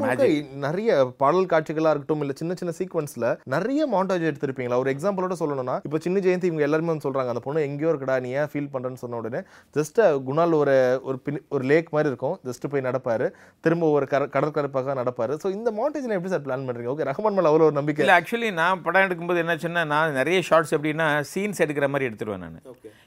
[0.65, 0.91] நிறைய
[1.23, 4.79] பாடல் காட்சிகளாக இருக்கட்டும் இல்லை சின்ன சின்ன சீக்வன்ஸில் நிறைய மாண்டாஜ் எடுத்திருப்பீங்களா?
[4.83, 8.29] ஒரு எக்ஸாம்பிளோட சொல்லணும்னா இப்போ சின்ன ஜெயந்தி இவங்க எல்லாருமே வந்து சொல்கிறாங்க அந்த பொண்ணு எங்கேயோ இருக்கடா நீ
[8.41, 9.41] ஏன் ஃபீல் பண்ணுறேன்னு சொன்ன உடனே
[9.75, 10.75] ஜஸ்ட் குணால் ஒரு
[11.09, 12.35] ஒரு பின் ஒரு லேக் மாதிரி இருக்கும்.
[12.47, 13.27] ஜஸ்ட் போய் நடப்பாரு.
[13.65, 15.33] திரும்ப ஒரு கர கடற்கரை பக்கம் நடப்பாரு.
[15.43, 18.03] ஸோ இந்த மாண்டேஜில் எப்படி சார் பிளான் பண்ணுறீங்க ஓகே ரஹ்மான் மேலே அவ்வளோ ஒரு நம்பிக்கை.
[18.05, 22.59] இல்லை ஆக்சுவலி நான் படம் எடுக்கும்போது என்னாச்சுன்னா நான் நிறைய ஷார்ட்ஸ் எப்படின்னா சீன்ஸ் எடுக்கிற மாதிரி எடுத்துருவேன் நான்.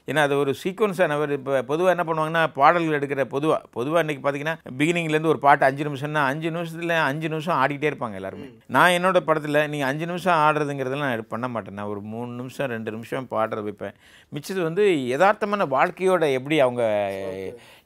[0.09, 4.55] ஏன்னா அது ஒரு சீக்வன்ஸாக நான் இப்போ பொதுவாக என்ன பண்ணுவாங்கன்னா பாடல்கள் எடுக்கிற பொதுவாக பொதுவாக இன்றைக்கி பார்த்தீங்கன்னா
[4.79, 8.47] பிகினிங்லேருந்து ஒரு பாட்டு அஞ்சு நிமிஷம்னா அஞ்சு நிமிஷத்தில் அஞ்சு நிமிஷம் ஆடிக்கிட்டே இருப்பாங்க எல்லாருமே.
[8.75, 11.77] நான் என்னோட படத்தில் நீங்கள் அஞ்சு நிமிஷம் ஆடுறதுங்கிறதெல்லாம் நான் பண்ண மாட்டேன்.
[11.79, 13.95] நான் ஒரு மூணு நிமிஷம் ரெண்டு நிமிஷம் பாடுற வைப்பேன்.
[14.35, 16.83] மிச்சது வந்து யதார்த்தமான வாழ்க்கையோட எப்படி அவங்க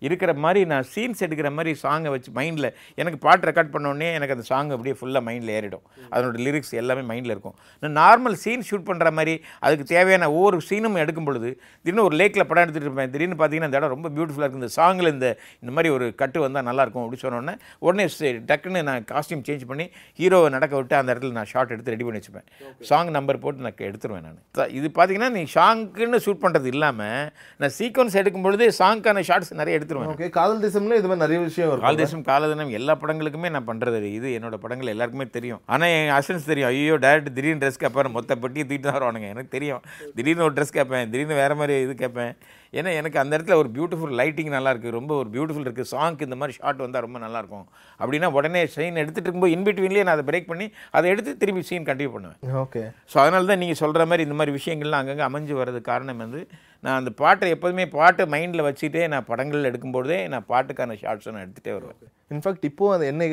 [0.07, 2.69] இருக்கிற மாதிரி நான் சீன்ஸ் எடுக்கிற மாதிரி சாங்கை வச்சு மைண்டில்
[3.01, 5.83] எனக்கு பாட்டு ரெக்கார்ட் பண்ண உடனே எனக்கு அந்த சாங் அப்படியே ஃபுல்லாக மைண்டில் ஏறிடும்.
[6.13, 7.55] அதனோட லிரிக்ஸ் எல்லாமே மைண்டில் இருக்கும்.
[7.83, 9.35] நான் நார்மல் சீன் ஷூட் பண்ணுற மாதிரி
[9.65, 13.11] அதுக்கு தேவையான ஒவ்வொரு சீனும் எடுக்கும் பொழுது திடீர்னு ஒரு லேக்கில் படம் எடுத்துகிட்டு இருப்பேன்.
[13.15, 15.27] திடீர்னு பார்த்தீங்கன்னா இந்த இடம் ரொம்ப பியூட்டிஃபுல்லாக இருக்குது இந்த சாங்கில் இந்த
[15.61, 17.55] இந்த மாதிரி ஒரு கட்டு வந்தால் நல்லாயிருக்கும் அப்படி சொன்னோடனே
[17.87, 18.05] உடனே
[18.51, 19.87] டக்குன்னு நான் காஸ்டியூம் சேஞ்ச் பண்ணி
[20.21, 22.47] ஹீரோவை நடக்க விட்டு அந்த இடத்துல நான் ஷார்ட் எடுத்து ரெடி பண்ணி வச்சுப்பேன்.
[22.89, 24.39] சாங் நம்பர் போட்டு நான் எடுத்துருவேன் நான்.
[24.79, 27.25] இது பார்த்தீங்கன்னா நீ சாங்க்குன்னு ஷூட் பண்ணுறது இல்லாமல்
[27.61, 30.11] நான் சீக்வன்ஸ் எடுக்கும் பொழுது சாங்க்கான ஷார்ட்ஸ் நிறைய எடுத்துருவேன்.
[30.13, 31.87] ஓகே காதல் தேசம்ல இது மாதிரி நிறைய விஷயம் இருக்கும்.
[31.87, 35.61] காலதேசம் காலதினம் எல்லா படங்களுக்குமே நான் பண்ணுறது இது என்னோட படங்கள் எல்லாருக்குமே தெரியும்.
[35.73, 36.69] ஆனால் என் அசன்ஸ் தெரியும்.
[36.73, 39.29] ஐயோ டேரக்ட் திடீர்னு ட்ரெஸ் கேட்பாரு மொத்த பெட்டி தூக்கிட்டு தான் வருவானுங்க.
[39.35, 39.83] எனக்கு தெரியும்.
[40.17, 42.33] திடீர்னு ஒரு ட்ரெஸ் கேட்பேன் திடீர்னு வேறு மாதிரி இது கேட்பேன்
[42.73, 46.37] ஏன்னா எனக்கு அந்த இடத்துல ஒரு பியூட்டிஃபுல் லைட்டிங் நல்லா இருக்குது ரொம்ப ஒரு பியூட்டிஃபுல் இருக்குது சாங்க்கு இந்த
[46.41, 47.65] மாதிரி ஷாட் வந்தால் ரொம்ப நல்லா இருக்கும்
[47.99, 52.11] அப்படின்னா உடனே சீன் எடுத்துகிட்டு இருக்கும்போது இன்பிட்வீன்லேயே நான் அதை பிரேக் பண்ணி அதை எடுத்து திரும்பி சீன் கண்டினியூ
[52.15, 52.39] பண்ணுவேன்.
[52.63, 56.41] ஓகே ஸோ அதனால தான் நீங்கள் சொல்கிற மாதிரி இந்த மாதிரி விஷயங்கள்லாம் அங்கங்கே அமைஞ்சு வர்றது காரணம் வந்து
[56.83, 61.75] நான் அந்த பாட்டை எப்போதுமே பாட்டை மைண்டில் வச்சுட்டே நான் படங்கள் எடுக்கும்போதே நான் பாட்டுக்கான ஷார்ட்ஸை நான் எடுத்துகிட்டே
[61.77, 61.99] வருவேன்.
[62.31, 63.23] இன்ஃபேக்ட் இப்போ அந்த என்ன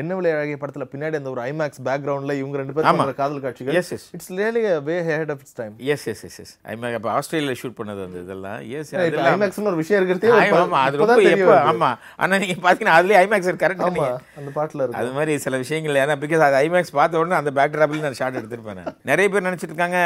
[0.00, 3.86] என்ன விலை அழகிய படத்துல பின்னாடி அந்த ஒரு ஐமேக்ஸ் பேக்ரவுண்ட்ல இவங்க ரெண்டு பேரும் காதல் காட்சிகள் Yes,
[3.94, 4.02] yes.
[4.16, 7.76] It's really way ahead of its time yes yes yes yes iMac அப்போ ஆஸ்திரேலியாவில் ஷூட்
[7.78, 8.58] பண்ணது அந்த இதெல்லாம்.
[8.78, 8.90] எஸ்
[9.30, 11.70] ஐமேக்ஸ்னு ஒரு விஷயம் இருக்கிறதே ஆமாம் அது ரொம்ப எப்போ வருது.
[11.72, 14.08] ஆமாம் ஆனால் நீங்கள் பார்த்தீங்கன்னா அதுலேயே ஐமேக்ஸ் கரெக்ட் ஆமா
[14.40, 14.98] அந்த பாட்டுல இருக்கு.
[15.02, 18.82] அது மாதிரி சில விஷயங்கள் ஏன்னா பிகாஸ் அது ஐமேக்ஸ் பார்த்த உடனே அந்த பேக்ட்ராப்பில் நான் ஷார்ட் எடுத்திருப்பேன்.
[19.12, 20.00] நிறைய பேர் நினச்சிட்டு இருக்காங்க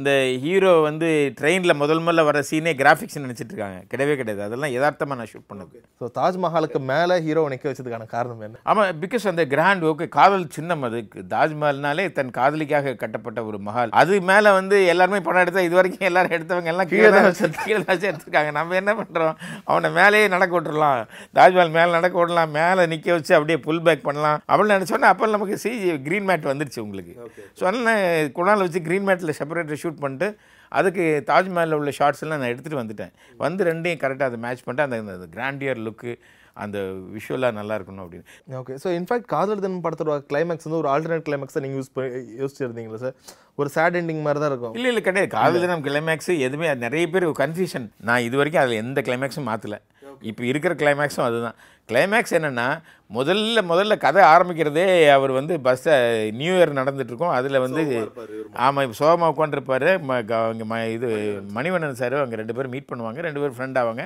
[0.00, 0.10] இந்த
[0.44, 1.08] ஹீரோ வந்து
[1.40, 3.80] ட்ரெயினில் முதல் முதல்ல வர சீனே கிராஃபிக்ஸ் நினச்சிட்டு இருக்காங்க.
[3.94, 4.44] கிடையவே கிடையாது.
[4.48, 5.76] அதெல்லாம் யதார்த்தமாக நான் ஷூட் பண்ணது.
[6.02, 8.60] ஸோ தாஜ்மஹாலுக்கு மேல ஹீரோ நிக்க வச்சதுக்கான காரணம் என்ன?
[8.70, 11.00] ஆமாம் பிகாஸ் அந்த கிராண்ட் ஓகே காதல் சின்னம் அது.
[11.34, 13.92] தாஜ்மஹால்னாலே தன் காதலிக்காக கட்டப்பட்ட ஒரு மஹால்.
[14.02, 18.06] அது மேலே வந்து எல்லாருமே படம் எடுத்தா இது வரைக்கும் எல்லாரும் எடுத்தவங்க எல்லாம் கீழே தான் கீழே தான்
[18.10, 19.36] எடுத்துருக்காங்க நம்ம என்ன பண்ணுறோம்
[19.70, 21.02] அவனை மேலேயே நடக்க விட்டுறலாம்.
[21.38, 22.54] தாஜ்மஹால் மேலே நடக்க விடலாம்.
[22.60, 24.40] மேலே நிற்க வச்சு அப்படியே புல் பேக் பண்ணலாம்.
[24.50, 25.70] அப்படின்னு நினச்சோன்னா அப்போ நமக்கு சி
[26.08, 27.14] க்ரீன் மேட் வந்துருச்சு உங்களுக்கு.
[27.58, 30.28] ஸோ அதனால் குணால் வச்சு க்ரீன் மேட்டில் செப்பரேட்டர் ஷூட் பண்ணிட்டு
[30.72, 33.10] அதுக்கு தாஜ்மஹாலில் உள்ள ஷார்ட்ஸ் எல்லாம் நான் எடுத்துகிட்டு வந்துட்டேன்.
[33.42, 36.12] வந்து ரெண்டையும் கரெக்டாக அதை மேட்ச் பண்ணிட்டு அந்த அந்த கிராண்டியர் லுக்கு
[36.64, 36.78] அந்த
[37.14, 38.26] விஷுவலாக நல்லா இருக்கணும் அப்படின்னு.
[38.60, 43.02] ஓகே ஸோ இன்ஃபேக்ட் காதல் தினம் படத்தோட கிளைமேக்ஸ் வந்து ஒரு ஆல்டர்னேட் கிளைமேக்ஸை நீங்கள் யூஸ் பண்ணி யோசிச்சிருந்தீங்களா
[43.04, 43.16] சார்
[43.60, 44.76] ஒரு சேட் எண்டிங் மாதிரி தான் இருக்கும்.
[44.78, 45.30] இல்லை இல்லை கிடையாது.
[45.38, 49.78] காதல் தினம் கிளைமேக்ஸ் எதுவுமே அது நிறைய பேர் கன்ஃபியூஷன் நான் இது வரைக்கும் அதில் எந்த கிளைமேக்ஸும் மாற்றல
[50.30, 51.56] இப்போ இருக்கிற கிளைமேக்ஸும் அதுதான்.
[51.90, 52.66] கிளைமேக்ஸ் என்னென்னா
[53.16, 54.84] முதல்ல முதல்ல கதை ஆரம்பிக்கிறதே
[55.14, 55.94] அவர் வந்து பஸ்ஸை
[56.40, 57.32] நியூ இயர் நடந்துட்டு இருக்கோம்.
[57.38, 57.82] அதில் வந்து
[58.66, 59.88] ஆமாம் இப்போ சோகமாக உட்காந்துருப்பாரு
[60.52, 61.08] இங்கே ம இது
[61.56, 63.20] மணிவண்ணன் சார் அங்கே ரெண்டு பேரும் மீட் பண்ணுவாங்க.
[63.26, 64.04] ரெண்டு பேரும் ஃப்ரெண்ட் ஆவாங்க.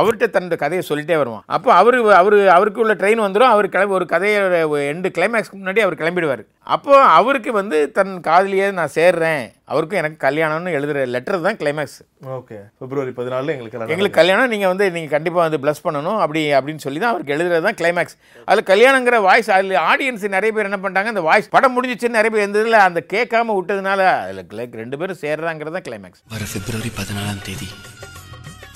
[0.00, 1.44] அவர்கிட்ட தன்னோட கதையை சொல்லிட்டே வருவான்.
[1.56, 4.60] அப்போ அவர் அவர் அவருக்கு உள்ள ட்ரெயின் வந்துடும் அவர் கிளம்பி ஒரு கதையோட
[4.92, 6.42] எண்டு கிளைமேக்ஸ்க்கு முன்னாடி அவர் கிளம்பிடுவார்.
[6.74, 9.44] அப்போ அவருக்கு வந்து தன் காதலியே நான் சேர்றேன்.
[9.72, 11.98] அவருக்கும் எனக்கு கல்யாணம்னு எழுதுகிற லெட்டர் தான் கிளைமேக்ஸ்
[12.38, 16.18] ஓகே பிப்ரவரி பதினாலில் எங்களுக்கு கல்யாணம் எங்களுக்கு கல்யாணம் நீங்கள் வந்து நீங்கள் கண்டிப்பாக வந்து ப்ளஸ் பண்ணணும்.
[16.24, 20.70] அப்படி அப்படின்னு சொல்லி தான் அவருக்கு எழுதுறது தான் கிளைமேக்ஸ் அதில் கல்யாணங்கிற வாய்ஸ் அதில் ஆடியன்ஸ் நிறைய பேர்
[20.70, 25.22] என்ன பண்ணிட்டாங்க அந்த வாய்ஸ் படம் முடிஞ்சிச்சுன்னு நிறைய பேர் இருந்ததில் அந்த கேட்காம விட்டதுனால அதில் ரெண்டு பேரும்
[25.24, 27.70] சேர்றாங்கிறது தான் கிளைமேக்ஸ் வர பிப்ரவரி பதினாலாம் தேதி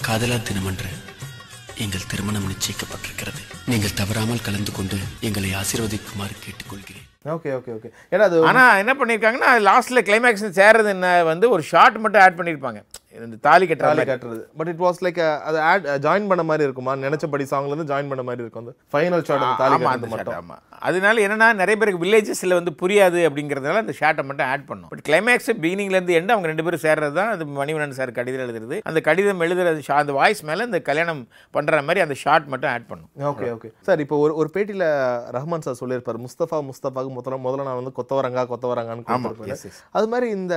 [0.09, 0.91] காதலர் தினமன்று
[1.85, 3.41] எங்கள் திருமணம் நிச்சயிக்கப்பட்டிருக்கிறது.
[3.73, 4.97] நீங்கள் தவறாமல் கலந்து கொண்டு
[5.29, 7.05] எங்களை ஆசீர்வதிக்குமாறு கேட்டுக்கொள்கிறேன்.
[7.35, 7.89] Okay okay okay.
[8.13, 12.81] ஏன்னா அது ஆனால் என்ன பண்ணியிருக்காங்கன்னா லாஸ்ட்டில் கிளைமேக்ஸ் சேர்றது என்ன வந்து ஒரு ஷார்ட் மட்டும் ஆட் பண்ணியிருப்பாங்க
[13.27, 14.11] இந்த தாலி கட்டுற தாலி மாதிரி.
[14.13, 14.43] கட்டுறது.
[14.59, 16.95] பட் இட் வாஸ் லைக் அது ஆட் ஜாயின் பண்ண மாதிரி இருக்குமா?
[17.05, 18.65] நினைச்சபடி சாங்ல இருந்து ஜாயின் பண்ண மாதிரி இருக்கும்.
[18.65, 20.39] அந்த ஃபைனல் ஷாட் அந்த தாலி கட்டுறது மட்டும்.
[20.41, 20.57] ஆமா.
[20.89, 24.91] அதனால என்னன்னா நிறைய பேருக்கு வில்லேஜஸ்ல வந்து புரியாது அப்படிங்கிறதுனால அந்த ஷாட்டை மட்டும் ஆட் பண்ணும்.
[24.93, 28.77] பட் கிளைமேக்ஸ் பிகினிங்ல இருந்து எண்ட் அவங்க ரெண்டு பேரும் சேர்றது தான் அது மணிவண்ணன் சார் கடிதம் எழுதுறது.
[28.91, 31.23] அந்த கடிதம் எழுதுறது அந்த வாய்ஸ் மேல இந்த கல்யாணம்
[31.57, 33.11] பண்ற மாதிரி அந்த ஷாட் மட்டும் ஆட் பண்ணும்.
[33.31, 34.87] ஓகே ஓகே சார் இப்போ ஒரு ஒரு பேட்டியில
[35.39, 39.57] ரஹ்மான் சார் சொல்லியிருப்பாரு முஸ்தபா முஸ்தபாக்கு முதல்ல முதல்ல நான் வந்து கொத்தவரங்கா கொத்தவரங்கான்னு.
[39.99, 40.55] அது மாதிரி இந்த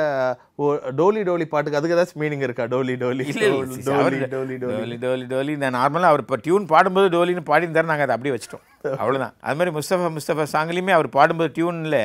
[1.02, 2.66] டோலி டோலி பாட்டுக்கு அதுக்கு ஏதாச்சும் மீனிங் இருக்கா?
[2.66, 5.26] டோலி டோலி டோலி டோலி டோலி டோலி.
[5.26, 7.90] டோலி நான் நார்மலாக அவர் இப்போ டியூன் பாடும்போது டோலின்னு பாடியிருந்தாரு.
[7.92, 8.64] நாங்கள் அதை அப்படியே வச்சிட்டோம்.
[8.98, 9.34] அவ்வளவுதான்.
[9.42, 12.00] அது மாதிரி முஸ்தபா முஸ்தபா சாங்லேயுமே அவர் பாடும்போது டியூனில்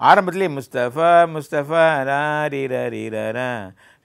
[0.00, 2.20] ஆரம்பத்திலே முஸ்தபா முஸ்தபா ரா
[2.52, 3.48] ரீ ரா ரீ ரா ரா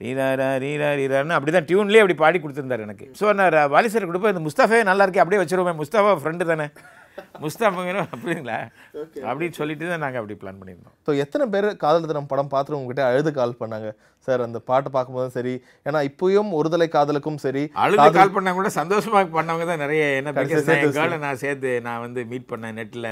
[0.02, 3.10] ரீ ரா ரா ரீ ரா ரீ ரான்னு அப்படி தான் டியூன்லேயே அப்படி பாடி கொடுத்துருந்தாரு எனக்கு.
[3.20, 4.38] ஸோ நான் ர- வாலி சார் கொடுப்பேன்.
[4.38, 5.18] இந்த முஸ்தஃபே நல்லா இருக்கே.
[5.18, 5.82] அப்படியே வச்சிருவோமே.
[5.82, 6.66] முஸ்தபா ஃப்ரெண்டு தானே.
[7.42, 8.58] முஸ்தபாங்கிற அப்படிங்களா?
[9.24, 10.94] அப்படின்னு சொல்லிட்டு தான் நாங்கள் அப்படி பிளான் பண்ணியிருந்தோம்.
[11.06, 13.90] ஸோ எத்தனை பேர் காதல் தினம் படம் பார்த்துட்டு உங்ககிட்ட அழுது கால் பண்ணாங்க?
[14.28, 15.52] சார் அந்த பாட்டை பார்க்கும்போதும் சரி
[15.86, 20.66] ஏன்னா இப்பயும் ஒருதலை காதலுக்கும் சரி அழுது கால் பண்ணா கூட சந்தோஷமா பண்ணவங்க தான் நிறைய என்ன because
[21.22, 23.08] நான் சேர்த்து நான் வந்து மீட் பண்ணேன் நெட்டில்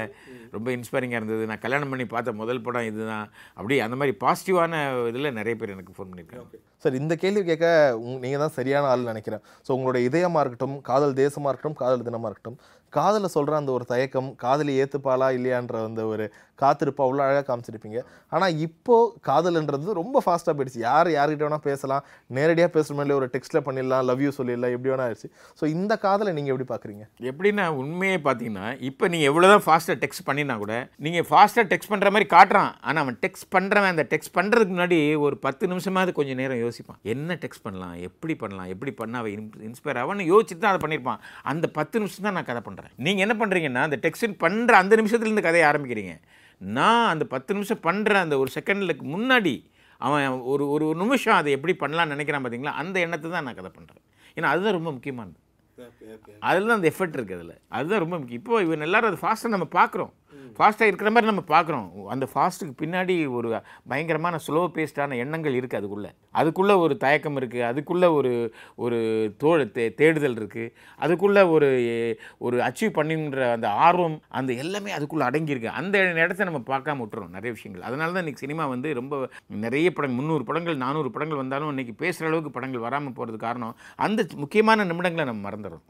[0.53, 1.43] ரொம்ப இன்ஸ்பைரிங்காக இருந்தது.
[1.49, 3.25] நான் கல்யாணம் பண்ணி பார்த்த முதல் படம் இதுதான்.
[3.57, 4.75] அப்படி அந்த மாதிரி பாசிட்டிவான
[5.09, 6.59] இதில் நிறைய பேர் எனக்கு ஃபோன் பண்ணியிருக்காங்க.
[6.83, 7.67] சார் இந்த கேள்வி கேட்க
[8.01, 9.43] உங்க- நீங்க தான் சரியான ஆள் நினைக்கிறேன்.
[9.65, 12.57] ஸோ உங்களோட இதயமா இருக்கட்டும் காதல் தேசமா இருக்கட்டும் காதல் தினமா இருக்கட்டும்
[12.97, 16.25] காதலை சொல்கிற அந்த ஒரு தயக்கம் காதலி ஏற்றுப்பாளா இல்லையான்ற அந்த ஒரு
[16.63, 17.99] காத்திருப்பா அவ்வளோ அழகாக காமிச்சிருப்பீங்க.
[18.35, 20.81] ஆனால் இப்போது காதல்ன்றது ரொம்ப ஃபாஸ்ட்டாக போயிடுச்சு.
[20.89, 22.03] யார் யார்கிட்ட வேணால் பேசலாம்.
[22.37, 25.29] நேரடியாக பேசுற மாதிரி ஒரு டெக்ஸ்ட்டில் பண்ணிடலாம் லவ் யூ சொல்லிடலாம் எப்படி வேணா ஆயிடுச்சு.
[25.59, 30.25] ஸோ இந்த காதலை நீங்கள் எப்படி பார்க்குறீங்க எப்படின்னா உண்மையே பார்த்தீங்கன்னா இப்போ நீங்கள் எவ்வளோ தான் ஃபாஸ்ட்டாக டெக்ஸ்ட்
[30.29, 30.73] பண்ணினா கூட
[31.07, 32.71] நீங்கள் ஃபாஸ்ட்டாக டெக்ஸ்ட் பண்ணுற மாதிரி காட்டுறான்.
[32.87, 36.99] ஆனால் அவன் டெக்ஸ்ட் பண்ணுறவன் அந்த டெக்ஸ்ட் பண்ணுறதுக்கு முன்னாடி ஒரு பத்து நிமிஷமாவது கொஞ்சம் நேரம் யோசிப்பான்.
[37.13, 37.95] என்ன டெக்ஸ்ட் பண்ணலாம்?
[38.09, 38.69] எப்படி பண்ணலாம்?
[38.73, 41.21] எப்படி பண்ண அவன் இன்ஸ்பயர் ஆவான்னு யோசிச்சுட்டு தான் அதை பண்ணியிருப்பான்.
[41.53, 45.47] அந்த பத்து நிமிஷம் தான் நான் கதை பண்ணுறேன் நீங்கள் என்ன பண்ணுறீங்கன்னா அந்த டெக்ஸ்ட் பண்ணுற அந்த நிமிஷத்துலேருந்து
[45.47, 46.15] கதையை ஆரம்பிக்கிறீங்க.
[46.61, 49.55] நான் அந்த பத்து நிமிஷம் பண்ணுற அந்த ஒரு செகண்டுக்கு முன்னாடி
[49.97, 54.03] அவன் ஒரு ஒரு நிமிஷம் அதை எப்படி பண்ணலாம்னு நினைக்கிறான் பார்த்தீங்களா அந்த எண்ணத்தை தான் நான் கதை பண்ணுறேன்
[54.37, 55.37] ஏன்னா அதுதான் ரொம்ப முக்கியமானது.
[56.39, 57.55] அதில் தான் அந்த எஃபர்ட் இருக்குது அதில்.
[57.67, 58.41] அதுதான் ரொம்ப முக்கியம்.
[58.41, 60.11] இப்போ இவன் எல்லாரும் அது ஃபாஸ்ட்டாக நம்ம பார்க்குறோம்
[60.57, 63.49] ஃபாஸ்ட்டாக இருக்கிற மாதிரி நம்ம பார்க்குறோம் அந்த ஃபாஸ்ட்டுக்கு பின்னாடி ஒரு
[63.91, 66.11] பயங்கரமான ஸ்லோ பேஸ்டான எண்ணங்கள் இருக்குது அதுக்குள்ளே.
[66.39, 68.31] அதுக்குள்ளே ஒரு தயக்கம் இருக்குது அதுக்குள்ளே ஒரு
[68.85, 68.97] ஒரு
[69.43, 70.71] தோ தே தேடுதல் இருக்குது
[71.05, 71.69] அதுக்குள்ளே ஒரு
[72.47, 75.71] ஒரு அச்சீவ் பண்ணுன்ற அந்த ஆர்வம் அந்த எல்லாமே அதுக்குள்ளே அடங்கியிருக்கு.
[75.81, 77.87] அந்த இடத்த நம்ம பார்க்காம விட்டுறோம் நிறைய விஷயங்கள்.
[77.89, 79.21] அதனால தான் இன்றைக்கி சினிமா வந்து ரொம்ப
[79.67, 84.27] நிறைய படங்கள் முந்நூறு படங்கள் நானூறு படங்கள் வந்தாலும் இன்றைக்கி பேசுகிற அளவுக்கு படங்கள் வராமல் போகிறது காரணம் அந்த
[84.43, 85.85] முக்கியமான நிமிடங்களை நம்ம மறந்துடுறோம்.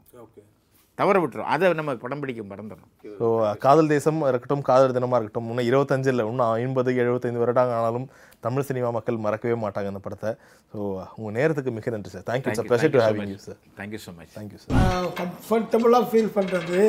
[0.98, 3.26] தவற விட்டுறோம் அதை நம்ம படம் பிடிக்க மறந்துடுறோம் ஸோ
[3.64, 8.06] காதல் தேசம் இருக்கட்டும் காதல் தினமா இருக்கட்டும் இன்னும் இருபத்தஞ்சு இல்லை இன்னும் ஐம்பது எழுபத்தைந்து வருடம் ஆனாலும்
[8.46, 10.30] தமிழ் சினிமா மக்கள் மறக்கவே மாட்டாங்க அந்த படத்தை.
[10.72, 10.78] ஸோ
[11.18, 14.32] உங்க நேரத்துக்கு மிக நன்றி sir thank you sir pleasure to having you sir thank you so much
[14.36, 16.80] thank you sir கம்ஃபர்டபுளாக ஃபீல் பண்ணுறது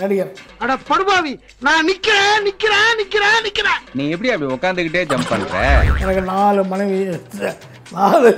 [0.00, 0.32] நடிகர்.
[0.62, 1.34] அட படுபாவி
[1.68, 3.80] நான் நிக்கிறேன் நிக்கிறேன் நிக்கிறேன் நிக்கிறேன்.
[3.98, 5.54] நீ எப்படி அப்படி உட்காந்துக்கிட்டே ஜம்ப் பண்ற?
[6.04, 7.00] எனக்கு நாலு மனைவி
[7.96, 8.30] நாலு